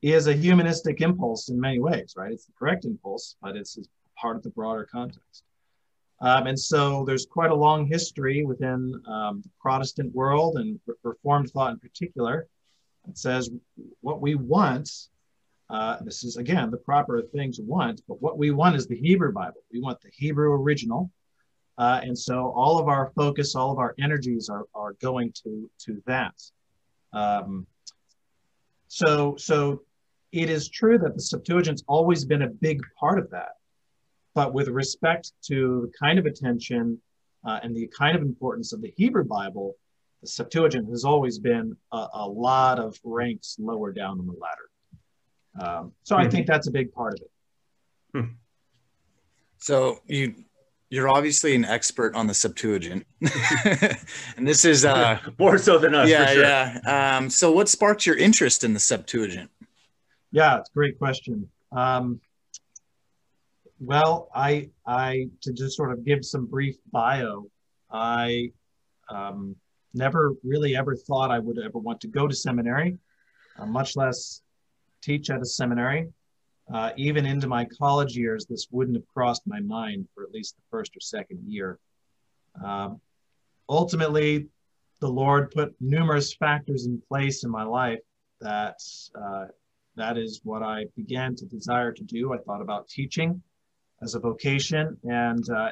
[0.02, 2.32] is a humanistic impulse in many ways, right?
[2.32, 3.78] It's the correct impulse, but it's
[4.20, 5.44] part of the broader context.
[6.20, 11.50] Um, and so there's quite a long history within um, the Protestant world and Reformed
[11.50, 12.48] thought in particular
[13.06, 13.50] that says
[14.00, 14.90] what we want
[15.68, 19.32] uh, this is again the proper things want, but what we want is the Hebrew
[19.32, 19.62] Bible.
[19.72, 21.10] We want the Hebrew original,
[21.76, 25.68] uh, and so all of our focus, all of our energies are, are going to
[25.86, 26.34] to that.
[27.12, 27.66] Um,
[28.86, 29.82] so so
[30.30, 33.56] it is true that the Septuagint's always been a big part of that,
[34.34, 37.00] but with respect to the kind of attention
[37.44, 39.74] uh, and the kind of importance of the Hebrew Bible,
[40.22, 44.68] the Septuagint has always been a, a lot of ranks lower down on the ladder.
[45.58, 47.30] Um, so I think that's a big part of it.
[48.12, 48.32] Hmm.
[49.58, 50.34] So you
[50.88, 53.04] you're obviously an expert on the Septuagint,
[54.36, 56.08] and this is uh, more so than us.
[56.08, 56.42] Yeah, sure.
[56.42, 57.16] yeah.
[57.18, 59.50] Um, so what sparked your interest in the Septuagint?
[60.30, 61.48] Yeah, it's a great question.
[61.72, 62.20] Um,
[63.80, 67.46] well, I I to just sort of give some brief bio,
[67.90, 68.52] I
[69.08, 69.56] um,
[69.94, 72.98] never really ever thought I would ever want to go to seminary,
[73.58, 74.42] uh, much less
[75.02, 76.08] teach at a seminary.
[76.72, 80.56] Uh, even into my college years, this wouldn't have crossed my mind for at least
[80.56, 81.78] the first or second year.
[82.64, 83.00] Um,
[83.68, 84.48] ultimately,
[85.00, 88.00] the Lord put numerous factors in place in my life
[88.40, 88.78] that
[89.14, 89.46] uh,
[89.96, 92.32] that is what I began to desire to do.
[92.32, 93.42] I thought about teaching
[94.02, 95.70] as a vocation and uh,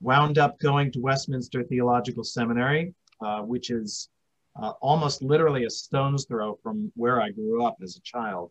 [0.00, 4.08] wound up going to Westminster Theological Seminary, uh, which is
[4.60, 8.50] uh, almost literally a stone's throw from where I grew up as a child.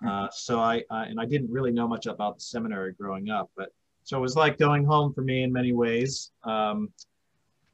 [0.00, 0.08] Hmm.
[0.08, 3.70] Uh, so I, and I didn't really know much about the seminary growing up, but
[4.04, 6.32] so it was like going home for me in many ways.
[6.44, 6.90] Um,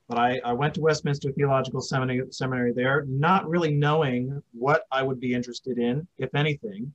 [0.09, 5.03] but I, I went to Westminster Theological Seminary, Seminary there, not really knowing what I
[5.03, 6.93] would be interested in, if anything,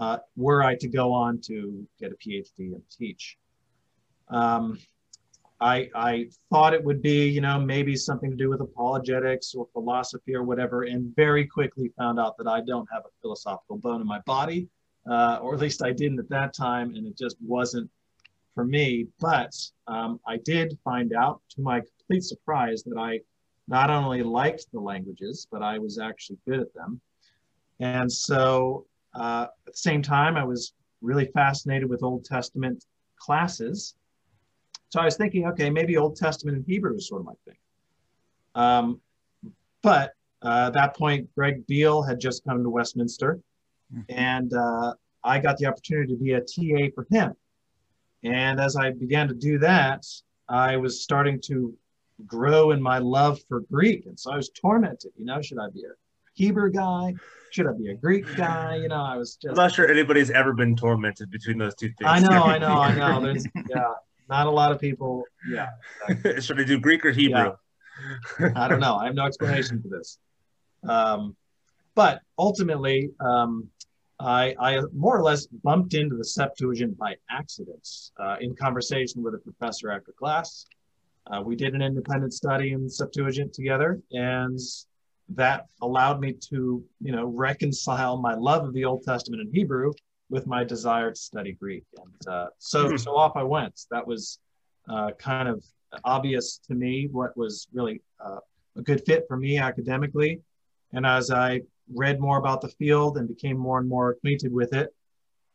[0.00, 3.36] uh, were I to go on to get a PhD and teach.
[4.28, 4.78] Um,
[5.60, 9.66] I, I thought it would be, you know, maybe something to do with apologetics or
[9.72, 14.00] philosophy or whatever, and very quickly found out that I don't have a philosophical bone
[14.02, 14.68] in my body,
[15.10, 17.90] uh, or at least I didn't at that time, and it just wasn't
[18.54, 19.06] for me.
[19.18, 19.54] But
[19.86, 23.20] um, I did find out, to my complete surprise, that I
[23.68, 27.00] not only liked the languages, but I was actually good at them.
[27.80, 32.84] And so uh, at the same time, I was really fascinated with Old Testament
[33.18, 33.94] classes.
[34.96, 37.58] So I was thinking, okay, maybe Old Testament and Hebrew is sort of my thing.
[38.54, 38.98] Um,
[39.82, 43.38] but uh, at that point, Greg Beale had just come to Westminster,
[43.94, 44.00] mm-hmm.
[44.08, 47.34] and uh, I got the opportunity to be a TA for him.
[48.24, 50.06] And as I began to do that,
[50.48, 51.76] I was starting to
[52.24, 54.06] grow in my love for Greek.
[54.06, 55.92] And so I was tormented, you know, should I be a
[56.32, 57.12] Hebrew guy?
[57.50, 58.76] Should I be a Greek guy?
[58.76, 59.50] You know, I was just.
[59.50, 62.08] I'm not sure anybody's ever been tormented between those two things.
[62.08, 63.20] I know, I know, I know.
[63.20, 63.92] There's, yeah
[64.28, 65.24] not a lot of people.
[65.48, 65.68] Yeah.
[66.40, 67.52] Should I do Greek or Hebrew?
[68.54, 68.96] I don't know.
[68.96, 70.18] I have no explanation for this.
[70.88, 71.36] Um,
[71.94, 73.68] but ultimately, um,
[74.18, 77.86] I, I, more or less bumped into the Septuagint by accident
[78.18, 80.66] uh, in conversation with a professor after class.
[81.26, 84.58] Uh, we did an independent study in Septuagint together, and
[85.30, 89.92] that allowed me to, you know, reconcile my love of the Old Testament in Hebrew
[90.28, 91.84] with my desire to study Greek.
[91.96, 92.96] And uh, so, mm-hmm.
[92.96, 93.80] so off I went.
[93.90, 94.38] That was
[94.88, 95.64] uh, kind of
[96.04, 98.38] obvious to me what was really uh,
[98.76, 100.40] a good fit for me academically.
[100.92, 101.62] And as I
[101.94, 104.94] read more about the field and became more and more acquainted with it,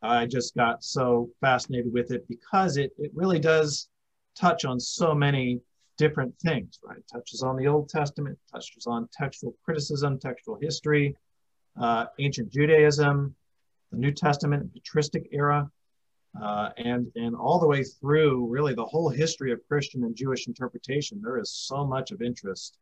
[0.02, 3.88] I just got so fascinated with it because it, it really does
[4.34, 5.60] touch on so many
[5.96, 6.98] different things, right?
[6.98, 11.16] It touches on the Old Testament, touches on textual criticism, textual history,
[11.80, 13.34] uh, ancient Judaism,
[13.92, 15.70] the New Testament, patristic era,
[16.40, 20.48] uh, and and all the way through really the whole history of Christian and Jewish
[20.48, 21.20] interpretation.
[21.22, 22.78] There is so much of interest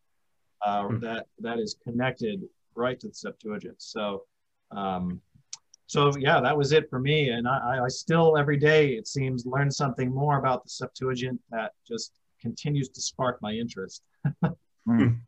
[0.64, 1.00] uh, mm-hmm.
[1.00, 2.42] that that is connected
[2.74, 3.76] right to the Septuagint.
[3.78, 4.24] So.
[4.70, 5.20] Um,
[5.88, 9.44] so yeah, that was it for me, and I, I still every day it seems
[9.44, 14.02] learn something more about the Septuagint that just continues to spark my interest.
[14.88, 15.18] mm.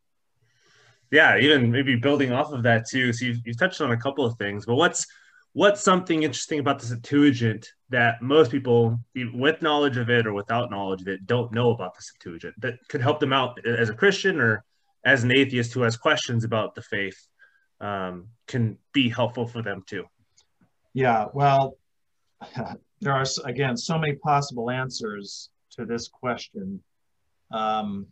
[1.11, 3.11] Yeah, even maybe building off of that too.
[3.11, 5.05] So you've, you've touched on a couple of things, but what's
[5.53, 10.71] what's something interesting about the Septuagint that most people, with knowledge of it or without
[10.71, 13.93] knowledge of it, don't know about the Septuagint that could help them out as a
[13.93, 14.63] Christian or
[15.05, 17.17] as an atheist who has questions about the faith
[17.81, 20.05] um, can be helpful for them too?
[20.93, 21.77] Yeah, well,
[23.01, 26.81] there are, again, so many possible answers to this question.
[27.51, 28.07] Um,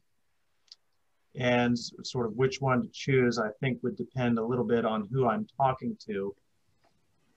[1.36, 5.08] and sort of which one to choose, I think, would depend a little bit on
[5.12, 6.36] who I'm talking to.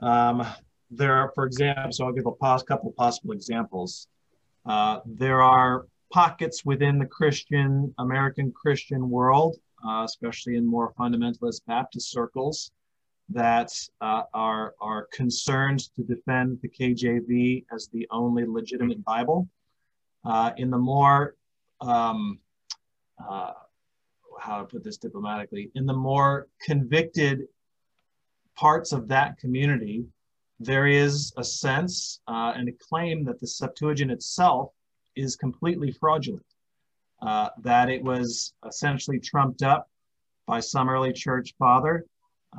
[0.00, 0.46] Um,
[0.90, 4.09] there are, for example, so I'll give a pos- couple possible examples.
[4.66, 11.62] Uh, there are pockets within the Christian, American Christian world, uh, especially in more fundamentalist
[11.66, 12.70] Baptist circles,
[13.28, 19.48] that uh, are, are concerned to defend the KJV as the only legitimate Bible.
[20.24, 21.35] Uh, in the more,
[21.80, 22.38] um,
[23.28, 23.52] uh,
[24.40, 27.46] how to put this diplomatically, in the more convicted
[28.57, 30.05] parts of that community,
[30.61, 34.71] there is a sense uh, and a claim that the Septuagint itself
[35.17, 36.47] is completely fraudulent,
[37.23, 39.88] uh, that it was essentially trumped up
[40.47, 42.05] by some early church father,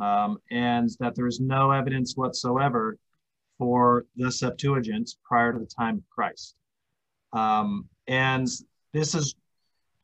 [0.01, 2.97] um, and that there is no evidence whatsoever
[3.57, 6.55] for the Septuagint prior to the time of Christ.
[7.33, 8.47] Um, and
[8.93, 9.35] this is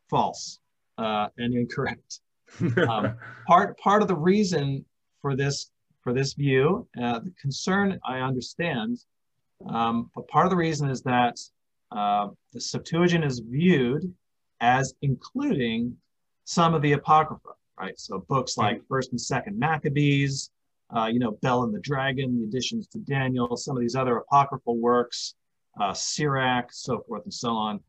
[0.09, 0.59] false
[0.97, 2.19] uh, and incorrect.
[2.89, 3.15] Um,
[3.47, 4.83] part part of the reason
[5.21, 5.71] for this
[6.03, 6.87] for this view.
[7.01, 8.99] Uh, the concern I understand,
[9.67, 11.37] um, but part of the reason is that
[11.91, 14.13] uh, the Septuagint is viewed
[14.61, 15.95] as including
[16.45, 17.99] some of the Apocrypha, right?
[17.99, 20.51] So books like First and Second Maccabees,
[20.95, 24.17] uh, you know, Bel and the Dragon, the additions to Daniel, some of these other
[24.17, 25.35] apocryphal works,
[25.79, 27.79] uh, Sirach, so forth and so on.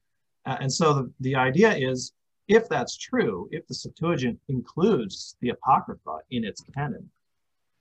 [0.47, 2.13] Uh, and so the, the idea is
[2.49, 7.09] if that's true, if the Septuagint includes the Apocrypha in its canon,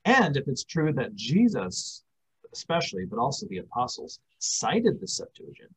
[0.05, 2.03] and if it's true that Jesus,
[2.53, 5.73] especially, but also the apostles, cited the Septuagint,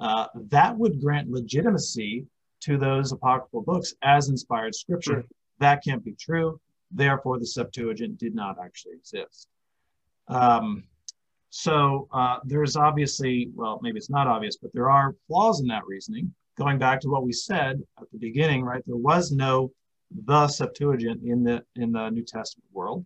[0.00, 2.26] uh, that would grant legitimacy
[2.60, 5.18] to those apocryphal books as inspired scripture.
[5.18, 5.32] Mm-hmm.
[5.60, 6.60] That can't be true.
[6.90, 9.48] Therefore, the Septuagint did not actually exist.
[10.28, 10.84] Um,
[11.50, 15.86] so uh, there's obviously, well, maybe it's not obvious, but there are flaws in that
[15.86, 16.32] reasoning.
[16.56, 18.82] Going back to what we said at the beginning, right?
[18.86, 19.70] There was no
[20.24, 23.04] the Septuagint in the in the New Testament world.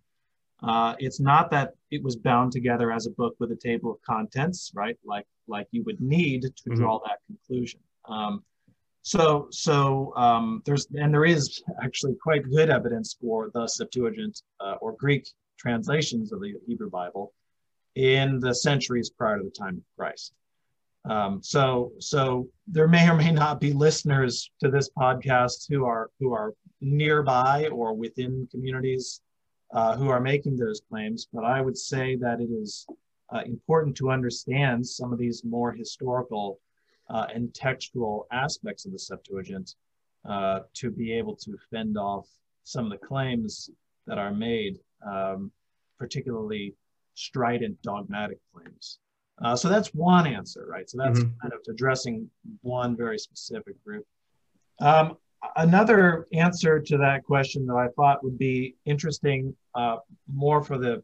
[0.63, 4.01] Uh, it's not that it was bound together as a book with a table of
[4.03, 4.97] contents, right?
[5.05, 6.75] Like like you would need to mm-hmm.
[6.75, 7.81] draw that conclusion.
[8.09, 8.45] Um,
[9.03, 14.75] so so um, there's and there is actually quite good evidence for the Septuagint uh,
[14.81, 17.33] or Greek translations of the Hebrew Bible
[17.97, 20.33] in the centuries prior to the time of Christ.
[21.05, 26.11] Um, so so there may or may not be listeners to this podcast who are
[26.21, 29.21] who are nearby or within communities
[29.73, 32.87] uh, who are making those claims, but I would say that it is
[33.35, 36.61] uh, important to understand some of these more historical
[37.09, 39.75] uh, and textual aspects of the Septuagint
[40.29, 42.29] uh, to be able to fend off
[42.65, 43.71] some of the claims
[44.07, 45.51] that are made, um,
[45.99, 46.75] particularly
[47.15, 48.99] strident dogmatic claims.
[49.43, 50.89] Uh, so that's one answer, right?
[50.89, 51.41] So that's mm-hmm.
[51.41, 54.07] kind of addressing one very specific group.
[54.81, 55.17] Um,
[55.57, 59.97] another answer to that question that I thought would be interesting uh,
[60.33, 61.03] more for the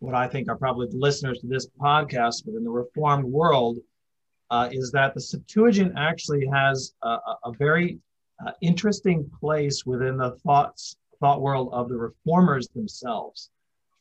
[0.00, 3.78] what I think are probably the listeners to this podcast within the Reformed world
[4.50, 7.98] uh, is that the Septuagint actually has a, a very
[8.46, 13.50] uh, interesting place within the thoughts thought world of the reformers themselves.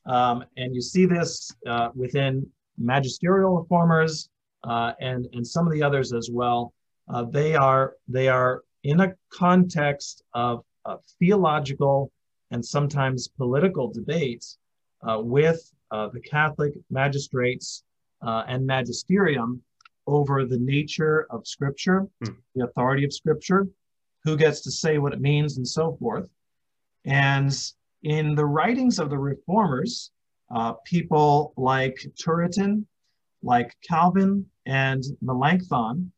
[0.06, 2.48] Um, and you see this uh, within
[2.78, 4.30] magisterial reformers
[4.64, 6.74] uh, and, and some of the others as well.
[7.10, 12.10] Uh, they, are, they are in a context of, of theological
[12.52, 14.60] and sometimes political debates
[15.06, 15.60] uh, with
[15.92, 17.84] uh, the Catholic magistrates
[18.26, 19.62] uh, and magisterium
[20.08, 22.32] over the nature of Scripture, hmm.
[22.56, 23.68] the authority of Scripture,
[24.24, 26.30] who gets to say what it means, and so forth.
[27.04, 27.54] And
[28.04, 30.12] in the writings of the reformers,
[30.56, 32.86] uh, people like Turretin,
[33.44, 36.10] like Calvin, and Melanchthon,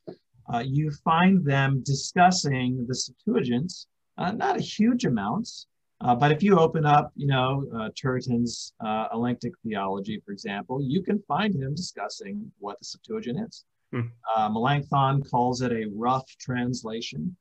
[0.53, 3.71] uh, you find them discussing the Septuagint,
[4.17, 5.67] uh, not a huge amounts,
[6.01, 10.81] uh, but if you open up, you know, uh, Turretin's uh, Elenctic theology, for example,
[10.81, 13.65] you can find him discussing what the Septuagint is.
[13.91, 14.01] Hmm.
[14.35, 17.35] Uh, Melanchthon calls it a rough translation.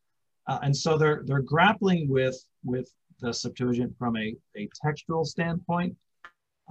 [0.46, 2.90] Uh, and so they're, they're grappling with, with
[3.20, 5.94] the Septuagint from a, a textual standpoint,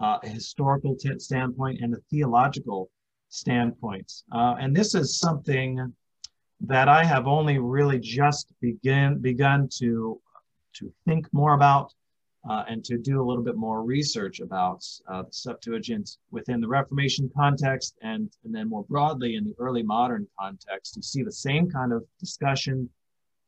[0.01, 2.89] uh, a historical t- standpoint, and a theological
[3.29, 4.11] standpoint.
[4.31, 5.93] and this is something
[6.61, 10.19] that I have only really just begin, begun to
[10.73, 11.91] to think more about
[12.47, 16.67] uh, and to do a little bit more research about uh, the Septuagint within the
[16.67, 20.95] Reformation context and, and then more broadly in the early modern context.
[20.95, 22.89] You see the same kind of discussion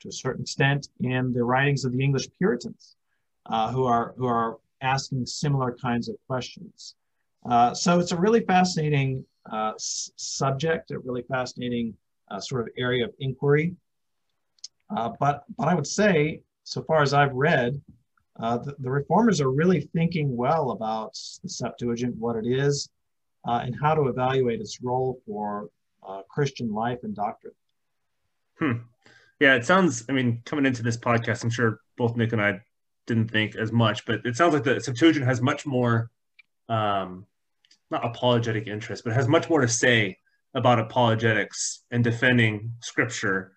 [0.01, 2.95] to a certain extent in the writings of the English Puritans
[3.45, 6.95] uh, who, are, who are asking similar kinds of questions.
[7.45, 11.93] Uh, so it's a really fascinating uh, subject, a really fascinating
[12.30, 13.75] uh, sort of area of inquiry.
[14.89, 17.82] but, but I would say so far as I've read,
[18.39, 21.13] uh, the, the, reformers are really thinking well about
[21.43, 22.89] the Septuagint, what it is,
[23.47, 25.69] uh, and how to evaluate its role for
[26.07, 27.53] uh, Christian life and doctrine.
[28.57, 28.71] Hmm.
[29.39, 32.61] Yeah, it sounds, I mean, coming into this podcast, I'm sure both Nick and I
[33.07, 36.09] didn't think as much, but it sounds like the Septuagint has much more,
[36.69, 37.25] um,
[37.89, 40.17] not apologetic interest, but has much more to say
[40.54, 43.54] about apologetics and defending scripture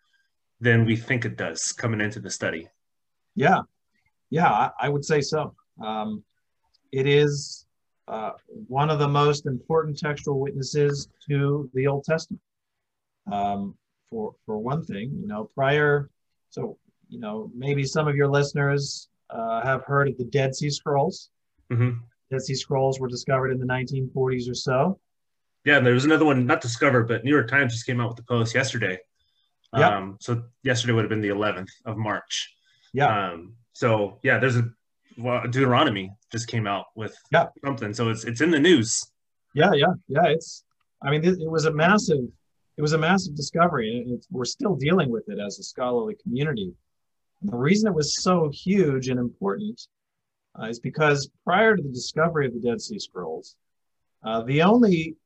[0.61, 2.69] than we think it does coming into the study.
[3.35, 3.63] Yeah,
[4.31, 5.55] yeah, I, I would say so.
[5.83, 6.23] Um,
[6.93, 7.67] it is
[8.09, 8.33] uh,
[8.69, 12.41] one of the most important textual witnesses to the Old Testament.
[13.31, 13.77] Um,
[14.11, 16.11] for for one thing, you know, prior,
[16.51, 16.77] so
[17.09, 21.31] you know, maybe some of your listeners uh, have heard of the Dead Sea Scrolls.
[21.71, 21.99] Mm-hmm.
[22.31, 24.99] Dead Sea Scrolls were discovered in the 1940s or so.
[25.65, 28.17] Yeah, there was another one not discovered, but New York Times just came out with
[28.17, 28.99] the post yesterday.
[29.77, 29.97] Yeah.
[29.97, 32.55] Um, so yesterday would have been the 11th of March.
[32.93, 33.31] Yeah.
[33.31, 34.69] Um, so yeah, there's a
[35.19, 37.47] well, Deuteronomy just came out with yeah.
[37.65, 39.07] something, so it's it's in the news.
[39.55, 40.27] Yeah, yeah, yeah.
[40.27, 40.65] It's
[41.03, 42.25] I mean, it, it was a massive
[42.77, 46.73] it was a massive discovery, and we're still dealing with it as a scholarly community.
[47.43, 49.81] And the reason it was so huge and important
[50.59, 53.57] uh, is because prior to the discovery of the Dead Sea Scrolls,
[54.25, 55.17] uh, the only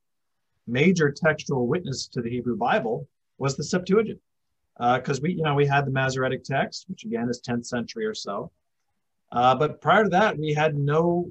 [0.67, 3.07] major textual witness to the Hebrew Bible
[3.37, 4.19] was the Septuagint
[4.77, 8.05] because uh, we, you know, we had the Masoretic text, which again is 10th century
[8.05, 8.51] or so.
[9.31, 11.29] Uh, but prior to that, we had no,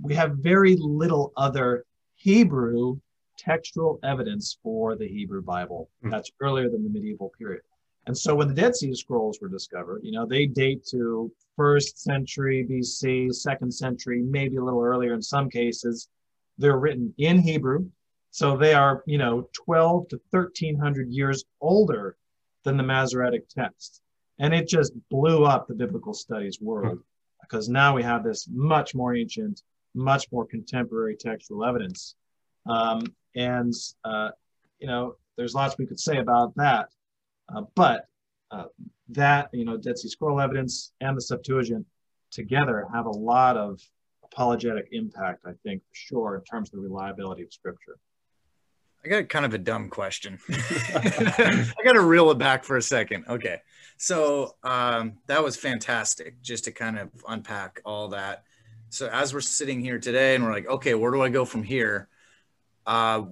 [0.00, 1.84] we have very little other
[2.16, 2.98] Hebrew
[3.38, 5.88] textual evidence for the Hebrew Bible.
[6.02, 6.10] Hmm.
[6.10, 7.62] That's earlier than the medieval period.
[8.06, 11.98] And so when the Dead Sea Scrolls were discovered, you know, they date to first
[11.98, 16.08] century BC, second century, maybe a little earlier in some cases.
[16.58, 17.88] They're written in Hebrew.
[18.30, 22.16] So they are, you know, 12 to 1300 years older
[22.64, 24.02] than the Masoretic text.
[24.38, 27.00] And it just blew up the biblical studies world
[27.42, 29.62] because now we have this much more ancient,
[29.94, 32.14] much more contemporary textual evidence.
[32.66, 33.02] Um,
[33.34, 33.74] and,
[34.04, 34.30] uh,
[34.78, 36.88] you know, there's lots we could say about that.
[37.54, 38.06] Uh, but
[38.50, 38.64] uh,
[39.08, 41.86] that, you know, Dead Sea Scroll evidence and the Septuagint
[42.30, 43.80] together have a lot of
[44.24, 47.98] apologetic impact, I think, for sure, in terms of the reliability of Scripture.
[49.04, 50.38] I got kind of a dumb question.
[50.50, 53.24] I got to reel it back for a second.
[53.28, 53.60] Okay.
[53.96, 58.44] So um, that was fantastic just to kind of unpack all that.
[58.90, 61.62] So as we're sitting here today and we're like, okay, where do I go from
[61.62, 62.08] here?
[62.86, 63.22] Uh,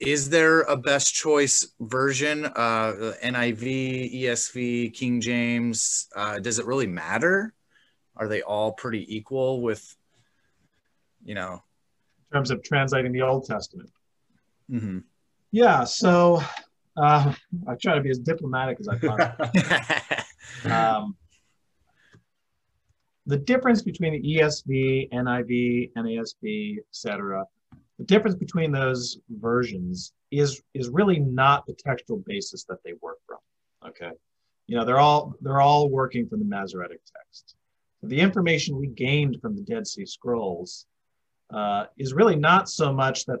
[0.00, 2.46] is there a best choice version?
[2.46, 6.08] Uh, NIV, ESV, King James?
[6.14, 7.52] Uh, does it really matter?
[8.16, 9.96] Are they all pretty equal with,
[11.24, 11.62] you know?
[12.30, 13.90] In terms of translating the Old Testament.
[14.70, 14.98] Mm-hmm.
[15.50, 16.42] Yeah, so
[16.96, 17.32] uh,
[17.66, 20.72] I try to be as diplomatic as I can.
[20.72, 21.16] um,
[23.26, 27.44] the difference between the ESV, NIV, NASB, etc.
[27.98, 33.18] The difference between those versions is is really not the textual basis that they work
[33.26, 33.38] from.
[33.86, 34.10] Okay,
[34.66, 37.54] you know, they're all they're all working from the Masoretic text.
[38.02, 40.86] The information we gained from the Dead Sea Scrolls
[41.52, 43.40] uh, is really not so much that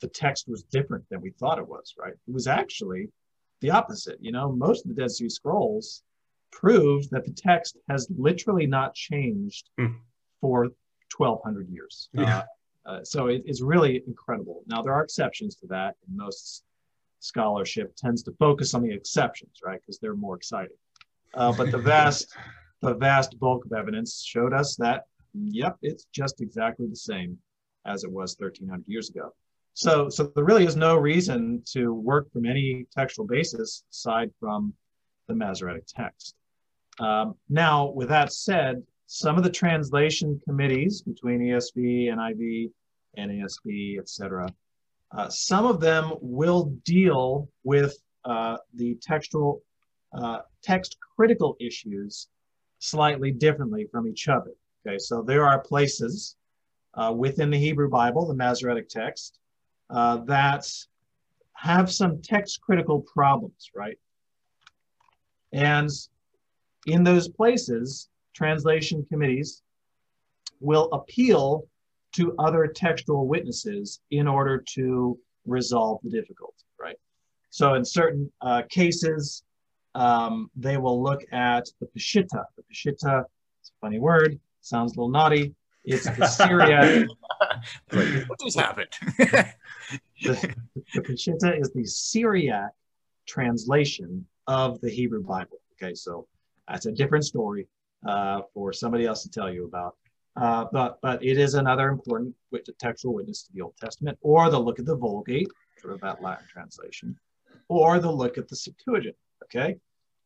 [0.00, 2.12] the text was different than we thought it was, right?
[2.12, 3.08] It was actually
[3.60, 4.18] the opposite.
[4.20, 6.02] You know, most of the Dead Sea Scrolls
[6.52, 9.96] prove that the text has literally not changed Hmm.
[10.40, 10.68] for
[11.16, 12.08] 1,200 years.
[12.12, 12.42] Yeah.
[12.84, 14.62] Uh, uh, so it, it's really incredible.
[14.66, 16.64] Now, there are exceptions to that, and most
[17.20, 19.80] scholarship tends to focus on the exceptions, right?
[19.80, 20.76] Because they're more exciting.
[21.34, 22.36] Uh, but the vast,
[22.82, 27.38] the vast bulk of evidence showed us that, yep, it's just exactly the same
[27.86, 29.32] as it was 1,300 years ago.
[29.76, 34.72] So, so there really is no reason to work from any textual basis aside from
[35.28, 36.34] the Masoretic text.
[36.98, 42.70] Um, now, with that said, some of the translation committees between ESV, NIV,
[43.18, 44.48] NASB, etc.,
[45.12, 49.60] uh, some of them will deal with uh, the textual,
[50.14, 52.28] uh, text critical issues
[52.78, 54.52] slightly differently from each other.
[54.86, 56.36] Okay, so there are places
[56.94, 59.38] uh, within the Hebrew Bible, the Masoretic text,
[59.90, 60.66] uh, that
[61.54, 63.98] have some text critical problems, right?
[65.52, 65.90] And
[66.86, 69.62] in those places, translation committees
[70.60, 71.66] will appeal
[72.12, 76.96] to other textual witnesses in order to resolve the difficulty, right?
[77.50, 79.42] So in certain uh, cases,
[79.94, 82.44] um, they will look at the Peshitta.
[82.56, 83.24] The Peshitta,
[83.60, 85.54] it's a funny word, sounds a little naughty.
[85.84, 87.06] It's the Syriac,
[87.90, 88.88] what just happened?
[90.22, 90.54] the,
[90.96, 92.70] Peshitta is the Syriac
[93.26, 95.58] translation of the Hebrew Bible.
[95.74, 96.26] Okay, so
[96.68, 97.66] that's a different story
[98.06, 99.96] uh, for somebody else to tell you about.
[100.36, 104.50] Uh, but but it is another important wit- textual witness to the Old Testament, or
[104.50, 105.48] the look at the Vulgate,
[105.80, 107.18] sort of that Latin translation,
[107.68, 109.16] or the look at the Septuagint.
[109.44, 109.76] Okay,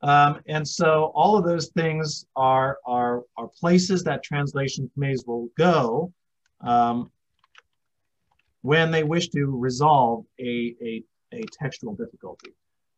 [0.03, 5.49] um, and so all of those things are are are places that translation committees will
[5.57, 6.13] go
[6.61, 7.11] um,
[8.63, 11.03] when they wish to resolve a a,
[11.33, 12.53] a textual difficulty.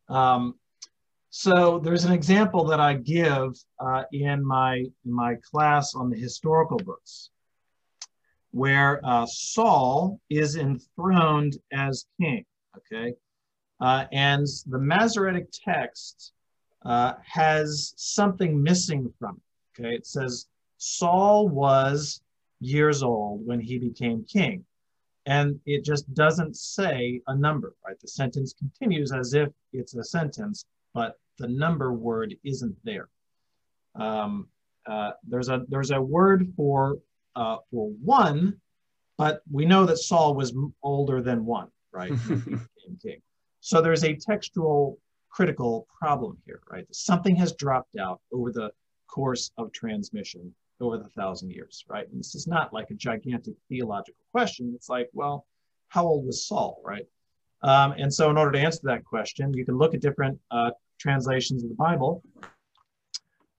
[0.09, 0.55] Um,
[1.31, 6.77] so there's an example that I give uh, in my my class on the historical
[6.77, 7.31] books,
[8.51, 12.45] where uh, Saul is enthroned as king.
[12.77, 13.15] Okay,
[13.81, 16.33] uh, and the Masoretic text
[16.85, 19.83] uh, has something missing from it.
[19.83, 20.47] Okay, it says
[20.77, 22.21] Saul was
[22.61, 24.65] years old when he became king,
[25.27, 27.75] and it just doesn't say a number.
[27.87, 30.65] Right, the sentence continues as if it's a sentence,
[30.95, 33.09] but the number word isn't there.
[33.95, 34.49] Um,
[34.87, 36.99] uh, there's a there's a word for
[37.37, 38.61] uh, for one,
[39.17, 42.11] but we know that Saul was older than one, right?
[42.11, 43.23] when he became king.
[43.61, 44.99] So there's a textual
[45.31, 46.85] critical problem here, right?
[46.93, 48.71] Something has dropped out over the
[49.07, 52.09] course of transmission over the thousand years, right?
[52.09, 54.73] And this is not like a gigantic theological question.
[54.75, 55.47] It's like, well,
[55.89, 57.07] how old was Saul, right?
[57.63, 60.71] Um, and so, in order to answer that question, you can look at different uh,
[60.99, 62.23] translations of the Bible.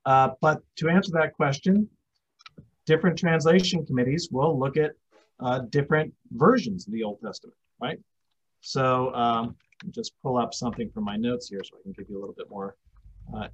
[0.05, 1.87] Uh, but to answer that question,
[2.85, 4.91] different translation committees will look at
[5.39, 7.99] uh, different versions of the Old Testament, right?
[8.61, 9.55] So, um,
[9.91, 12.35] just pull up something from my notes here so I can give you a little
[12.35, 12.75] bit more
[13.33, 13.47] uh,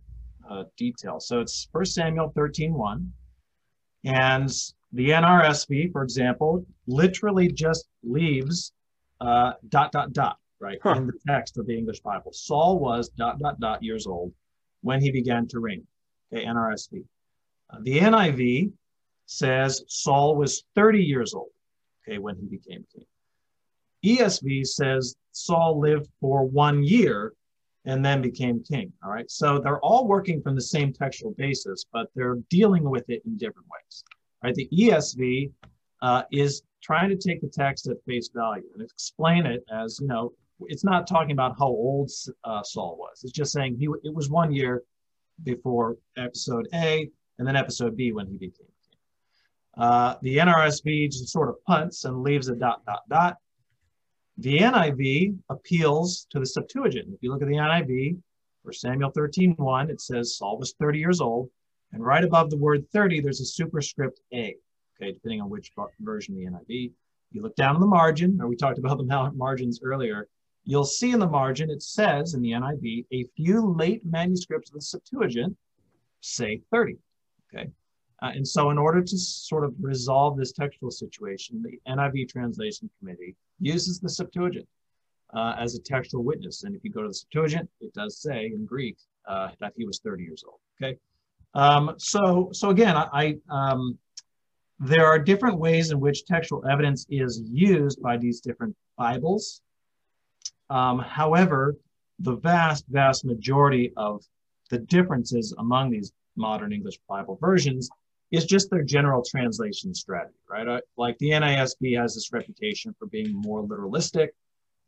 [0.49, 1.20] uh, detail.
[1.20, 3.13] So, it's 1 Samuel 13 1.
[4.06, 4.50] And
[4.93, 8.74] the NRSV, for example, literally just leaves
[9.22, 10.95] uh, dot, dot, dot, right, Huh.
[10.95, 12.32] in the text of the English Bible.
[12.32, 14.34] Saul was dot, dot, dot years old
[14.82, 15.86] when he began to reign.
[16.34, 17.04] Okay, NRSV.
[17.70, 18.72] Uh, the NIV
[19.26, 21.52] says Saul was 30 years old,
[22.08, 23.06] okay, when he became king.
[24.04, 27.34] ESV says Saul lived for one year
[27.90, 28.94] and then became king.
[29.04, 29.30] All right.
[29.32, 33.36] So they're all working from the same textual basis, but they're dealing with it in
[33.36, 34.04] different ways.
[34.44, 34.54] Right.
[34.54, 35.52] The ESV
[36.04, 40.08] uh, is trying to take the text at face value and explain it as, you
[40.08, 40.34] know,
[40.68, 42.12] it's not talking about how old
[42.44, 43.22] uh, Saul was.
[43.24, 44.84] It's just saying he it was one year
[45.44, 47.10] before episode A
[47.40, 49.00] and then episode B when he became king.
[49.78, 53.38] Uh, the NRSV just sort of punts and leaves a dot, dot, dot.
[54.40, 57.10] The NIV appeals to the Septuagint.
[57.14, 58.18] If you look at the NIV,
[58.64, 61.50] for Samuel 13, 1, it says Saul was 30 years old.
[61.92, 64.56] And right above the word 30, there's a superscript A,
[64.96, 66.92] okay, depending on which version of the NIV.
[67.34, 70.30] You look down in the margin, or we talked about the margins earlier,
[70.64, 74.76] you'll see in the margin it says in the NIV, a few late manuscripts of
[74.76, 75.58] the Septuagint
[76.22, 76.98] say 30,
[77.54, 77.70] okay?
[78.22, 82.89] Uh, and so in order to sort of resolve this textual situation, the NIV Translation
[82.99, 84.67] Committee uses the Septuagint.
[85.34, 86.63] uh, as a textual witness.
[86.63, 88.97] And if you go to the Septuagint, it does say in Greek
[89.28, 90.59] uh, that he was 30 years old.
[90.82, 90.97] Okay.
[91.53, 93.97] Um, so, so again, I, I um,
[94.80, 99.61] there are different ways in which textual evidence is used by these different Bibles.
[100.70, 101.76] Um, however,
[102.20, 104.24] the vast, vast majority of
[104.70, 107.89] the differences among these modern English Bible versions
[108.32, 110.82] is just their general translation strategy, right?
[110.97, 114.30] Like the NASB has this reputation for being more literalistic.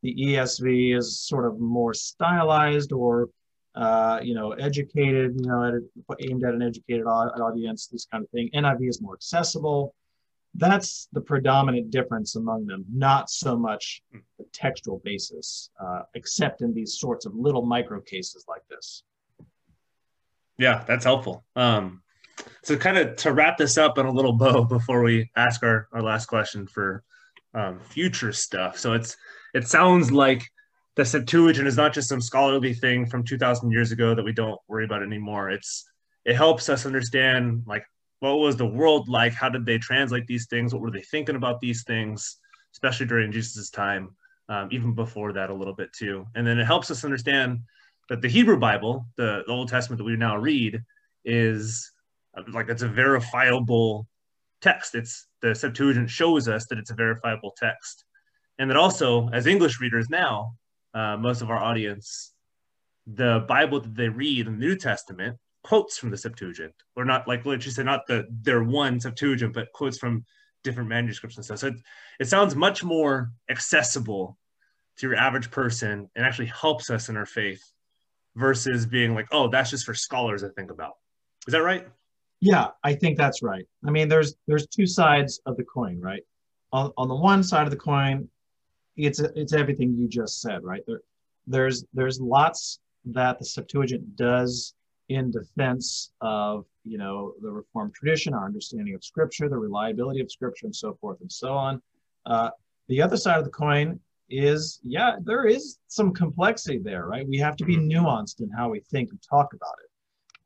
[0.04, 3.30] The ESV is sort of more stylized or,
[3.76, 5.80] uh, you know, educated, you know,
[6.20, 8.50] aimed at an educated audience, this kind of thing.
[8.54, 9.96] NIV is more accessible.
[10.54, 16.74] That's the predominant difference among them, not so much the textual basis, uh, except in
[16.74, 19.04] these sorts of little micro cases like this.
[20.58, 21.46] Yeah, that's helpful.
[21.56, 22.02] Um,
[22.64, 25.88] so kind of to wrap this up in a little bow before we ask our,
[25.92, 27.04] our last question for
[27.54, 28.78] um, future stuff.
[28.78, 29.18] So it's
[29.54, 30.50] it sounds like
[30.96, 34.60] the Septuagint is not just some scholarly thing from 2,000 years ago that we don't
[34.68, 35.50] worry about anymore.
[35.50, 35.86] It's
[36.26, 37.84] it helps us understand like
[38.20, 39.34] what was the world like?
[39.34, 40.74] How did they translate these things?
[40.74, 42.38] What were they thinking about these things,
[42.74, 44.16] especially during Jesus' time,
[44.48, 46.28] um, even before that a little bit too.
[46.36, 47.62] And then it helps us understand
[48.10, 50.84] that the Hebrew Bible, the, the Old Testament that we now read,
[51.26, 51.92] is
[52.52, 54.08] like it's a verifiable
[54.62, 54.96] text.
[54.96, 58.06] It's the Septuagint shows us that it's a verifiable text,
[58.58, 60.54] and that also as English readers now,
[60.94, 62.34] uh, most of our audience,
[63.08, 67.28] the Bible that they read in the New Testament quotes from the Septuagint, or not
[67.28, 70.26] like let's just say not the their one Septuagint, but quotes from
[70.64, 71.60] different manuscripts and stuff.
[71.60, 71.76] So it,
[72.20, 74.38] it sounds much more accessible
[74.98, 77.64] to your average person and actually helps us in our faith
[78.36, 80.94] versus being like, oh, that's just for scholars to think about.
[81.48, 81.88] Is that right?
[82.42, 83.66] Yeah, I think that's right.
[83.86, 86.24] I mean, there's there's two sides of the coin, right?
[86.74, 88.28] On, on the one side of the coin,
[88.98, 90.82] it's it's everything you just said, right?
[90.88, 91.02] There,
[91.46, 94.74] there's there's lots that the Septuagint does
[95.10, 100.32] in defense of you know the Reformed tradition, our understanding of Scripture, the reliability of
[100.32, 101.80] Scripture, and so forth and so on.
[102.26, 102.50] Uh,
[102.88, 107.28] the other side of the coin is, yeah, there is some complexity there, right?
[107.28, 108.06] We have to be mm-hmm.
[108.06, 109.91] nuanced in how we think and talk about it.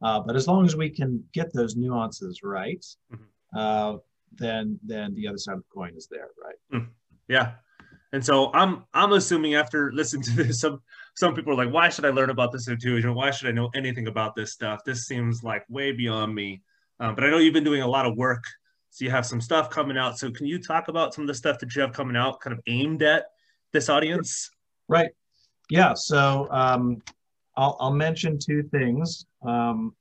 [0.01, 3.57] Uh, but as long as we can get those nuances right, mm-hmm.
[3.57, 3.97] uh,
[4.33, 6.55] then then the other side of the coin is there, right?
[6.73, 6.87] Mm.
[7.27, 7.53] Yeah.
[8.13, 10.81] And so I'm I'm assuming after listening to this, some
[11.15, 13.15] some people are like, why should I learn about this Septuagint?
[13.15, 14.81] Why should I know anything about this stuff?
[14.85, 16.61] This seems like way beyond me.
[16.99, 18.43] Um, but I know you've been doing a lot of work,
[18.89, 20.17] so you have some stuff coming out.
[20.17, 22.53] So can you talk about some of the stuff that you have coming out, kind
[22.53, 23.25] of aimed at
[23.73, 24.49] this audience?
[24.87, 25.09] Right.
[25.69, 25.93] Yeah.
[25.93, 27.01] So um,
[27.57, 29.25] I'll, I'll mention two things.
[29.45, 29.95] Um,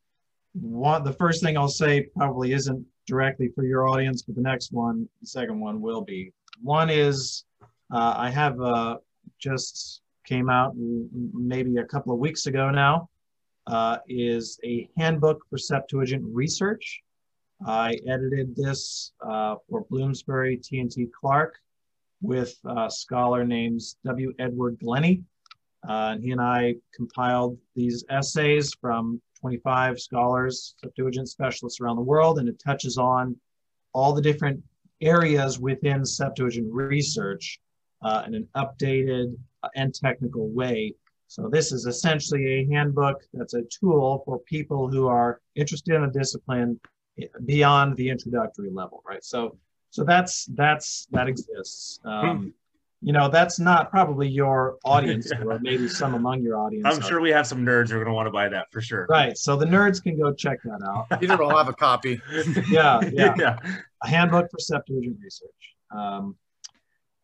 [0.53, 4.73] one, the first thing I'll say probably isn't directly for your audience, but the next
[4.73, 6.33] one, the second one will be.
[6.63, 7.45] One is
[7.93, 8.99] uh, I have uh,
[9.39, 13.09] just came out maybe a couple of weeks ago now,
[13.67, 17.03] uh, is a handbook for Septuagint research.
[17.67, 21.57] I edited this uh, for Bloomsbury T&T Clark
[22.21, 24.33] with a scholar named W.
[24.39, 25.23] Edward Glenny.
[25.89, 32.03] Uh, and he and I compiled these essays from 25 scholars, Septuagint specialists around the
[32.03, 33.37] world, and it touches on
[33.93, 34.63] all the different
[35.01, 37.61] areas within Septuagint research
[38.03, 39.37] uh, in an updated
[39.75, 40.95] and technical way.
[41.27, 46.05] So this is essentially a handbook that's a tool for people who are interested in
[46.05, 46.81] a discipline
[47.45, 49.25] beyond the introductory level, right?
[49.25, 49.57] So
[49.91, 52.01] so that's that's that exists.
[52.05, 52.53] Um,
[53.05, 55.45] you know, that's not probably your audience, yeah.
[55.45, 56.87] or maybe some among your audience.
[56.87, 58.81] I'm sure we have some nerds who are going to want to buy that for
[58.81, 59.07] sure.
[59.11, 59.37] Right.
[59.37, 61.09] So the nerds can go check that out.
[61.21, 62.19] Peter will have a copy.
[62.71, 63.59] yeah, yeah, yeah.
[64.03, 65.51] A handbook for Septuagint research.
[65.91, 66.35] Um,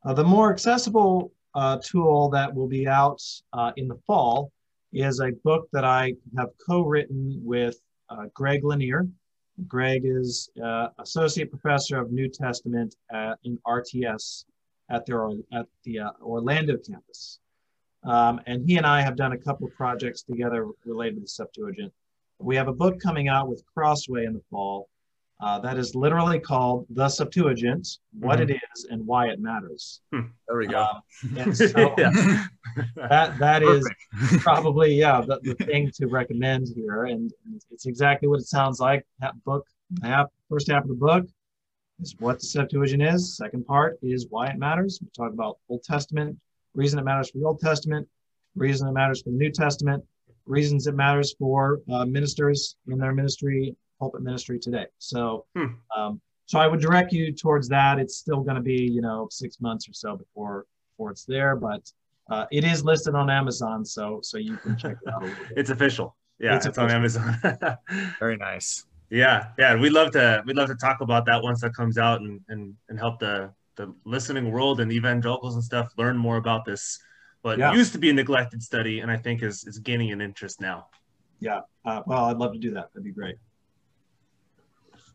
[0.04, 3.22] uh, the more accessible uh, tool that will be out
[3.54, 4.52] uh, in the fall
[4.92, 9.08] is a book that I have co-written with uh, Greg Lanier.
[9.66, 14.44] Greg is uh, associate professor of New Testament at, in RTS
[14.90, 17.38] at the, at the uh, Orlando campus.
[18.02, 21.28] Um, and he and I have done a couple of projects together related to the
[21.28, 21.92] Septuagint.
[22.38, 24.88] We have a book coming out with Crossway in the fall
[25.42, 28.50] uh, that is literally called The Septuagint, What mm-hmm.
[28.50, 30.00] It Is and Why It Matters.
[30.12, 30.20] Hmm.
[30.46, 30.82] There we go.
[30.82, 31.94] Um, and so
[32.96, 33.90] that, that is
[34.40, 37.04] probably, yeah, the, the thing to recommend here.
[37.04, 37.32] And
[37.70, 39.06] it's exactly what it sounds like.
[39.20, 39.66] That book,
[40.02, 41.26] half, first half of the book
[42.00, 43.36] is what the Septuagint is.
[43.36, 44.98] Second part is why it matters.
[45.02, 46.38] We talk about Old Testament,
[46.74, 48.08] reason it matters for the Old Testament,
[48.54, 50.04] reason it matters for the New Testament,
[50.46, 54.86] reasons it matters for uh, ministers in their ministry pulpit ministry today.
[54.98, 55.66] So, hmm.
[55.96, 57.98] um, so I would direct you towards that.
[57.98, 61.54] It's still going to be, you know, six months or so before before it's there,
[61.54, 61.82] but
[62.30, 65.24] uh, it is listed on Amazon, so so you can check it out.
[65.56, 66.16] it's official.
[66.38, 67.38] Yeah, it's, it's on Amazon.
[68.18, 68.86] Very nice.
[69.10, 72.20] Yeah, yeah, we'd love to we'd love to talk about that once that comes out
[72.20, 76.64] and and and help the the listening world and evangelicals and stuff learn more about
[76.64, 76.98] this.
[77.42, 77.72] But yeah.
[77.72, 80.86] used to be a neglected study, and I think is is gaining an interest now.
[81.40, 82.92] Yeah, uh, well, I'd love to do that.
[82.92, 83.36] That'd be great.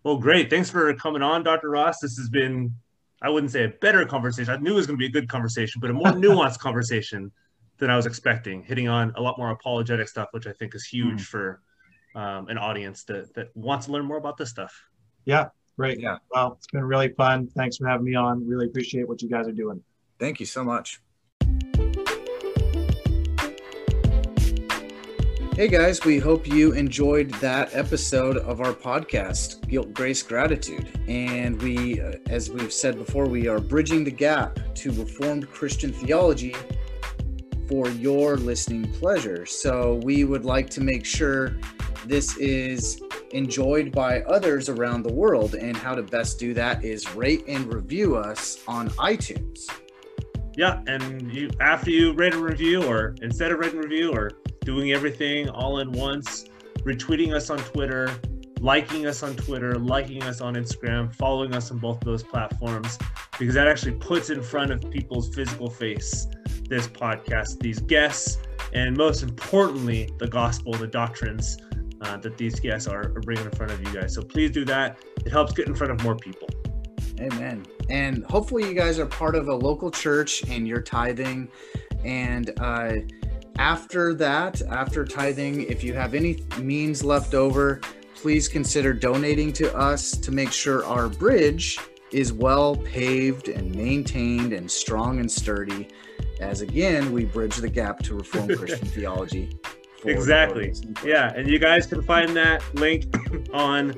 [0.03, 0.49] Well, great.
[0.49, 1.69] Thanks for coming on, Dr.
[1.69, 1.99] Ross.
[1.99, 2.75] This has been,
[3.23, 4.53] I wouldn't say a better conversation.
[4.53, 7.31] I knew it was going to be a good conversation, but a more nuanced conversation
[7.77, 10.85] than I was expecting, hitting on a lot more apologetic stuff, which I think is
[10.85, 11.25] huge mm.
[11.25, 11.61] for
[12.15, 14.73] um, an audience that, that wants to learn more about this stuff.
[15.25, 15.99] Yeah, great.
[15.99, 16.17] Yeah.
[16.31, 17.47] Well, it's been really fun.
[17.55, 18.47] Thanks for having me on.
[18.47, 19.83] Really appreciate what you guys are doing.
[20.19, 21.01] Thank you so much.
[25.55, 30.99] Hey guys, we hope you enjoyed that episode of our podcast, Guilt, Grace, Gratitude.
[31.07, 35.93] And we, uh, as we've said before, we are bridging the gap to Reformed Christian
[35.93, 36.53] theology
[37.69, 39.45] for your listening pleasure.
[39.45, 41.57] So we would like to make sure
[42.07, 43.01] this is
[43.31, 45.55] enjoyed by others around the world.
[45.55, 49.67] And how to best do that is rate and review us on iTunes.
[50.57, 54.31] Yeah, and you after you rate and review, or instead of rate and review, or
[54.61, 56.45] doing everything all in once,
[56.83, 58.09] retweeting us on Twitter,
[58.61, 62.97] liking us on Twitter, liking us on Instagram, following us on both of those platforms,
[63.37, 66.27] because that actually puts in front of people's physical face
[66.69, 68.39] this podcast, these guests,
[68.73, 71.57] and most importantly, the gospel, the doctrines
[72.05, 74.13] uh, that these guests are, are bringing in front of you guys.
[74.13, 74.97] So please do that.
[75.25, 76.47] It helps get in front of more people.
[77.19, 77.65] Amen.
[77.89, 81.49] And hopefully, you guys are part of a local church and you're tithing.
[82.03, 82.93] And uh,
[83.57, 87.81] after that, after tithing, if you have any means left over,
[88.15, 91.77] please consider donating to us to make sure our bridge
[92.11, 95.87] is well paved and maintained and strong and sturdy.
[96.39, 99.57] As again, we bridge the gap to Reformed Christian theology.
[100.05, 100.73] Exactly.
[101.03, 101.33] Yeah.
[101.35, 103.05] And you guys can find that link
[103.53, 103.95] on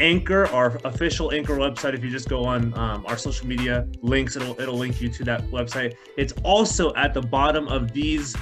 [0.00, 1.94] Anchor, our official Anchor website.
[1.94, 5.24] If you just go on um, our social media links, it'll it'll link you to
[5.24, 5.94] that website.
[6.16, 8.34] It's also at the bottom of these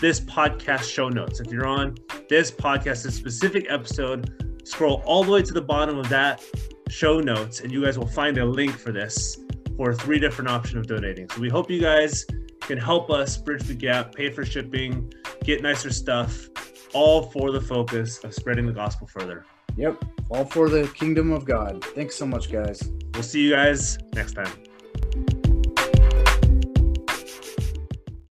[0.00, 1.40] this podcast show notes.
[1.40, 1.96] If you're on
[2.28, 6.42] this podcast, this specific episode, scroll all the way to the bottom of that
[6.88, 9.38] show notes, and you guys will find a link for this
[9.76, 11.28] for three different options of donating.
[11.30, 12.24] So we hope you guys
[12.60, 15.12] can help us bridge the gap, pay for shipping,
[15.44, 16.48] get nicer stuff,
[16.94, 19.44] all for the focus of spreading the gospel further.
[19.76, 21.84] Yep, all for the kingdom of God.
[21.94, 22.82] Thanks so much, guys.
[23.14, 24.52] We'll see you guys next time.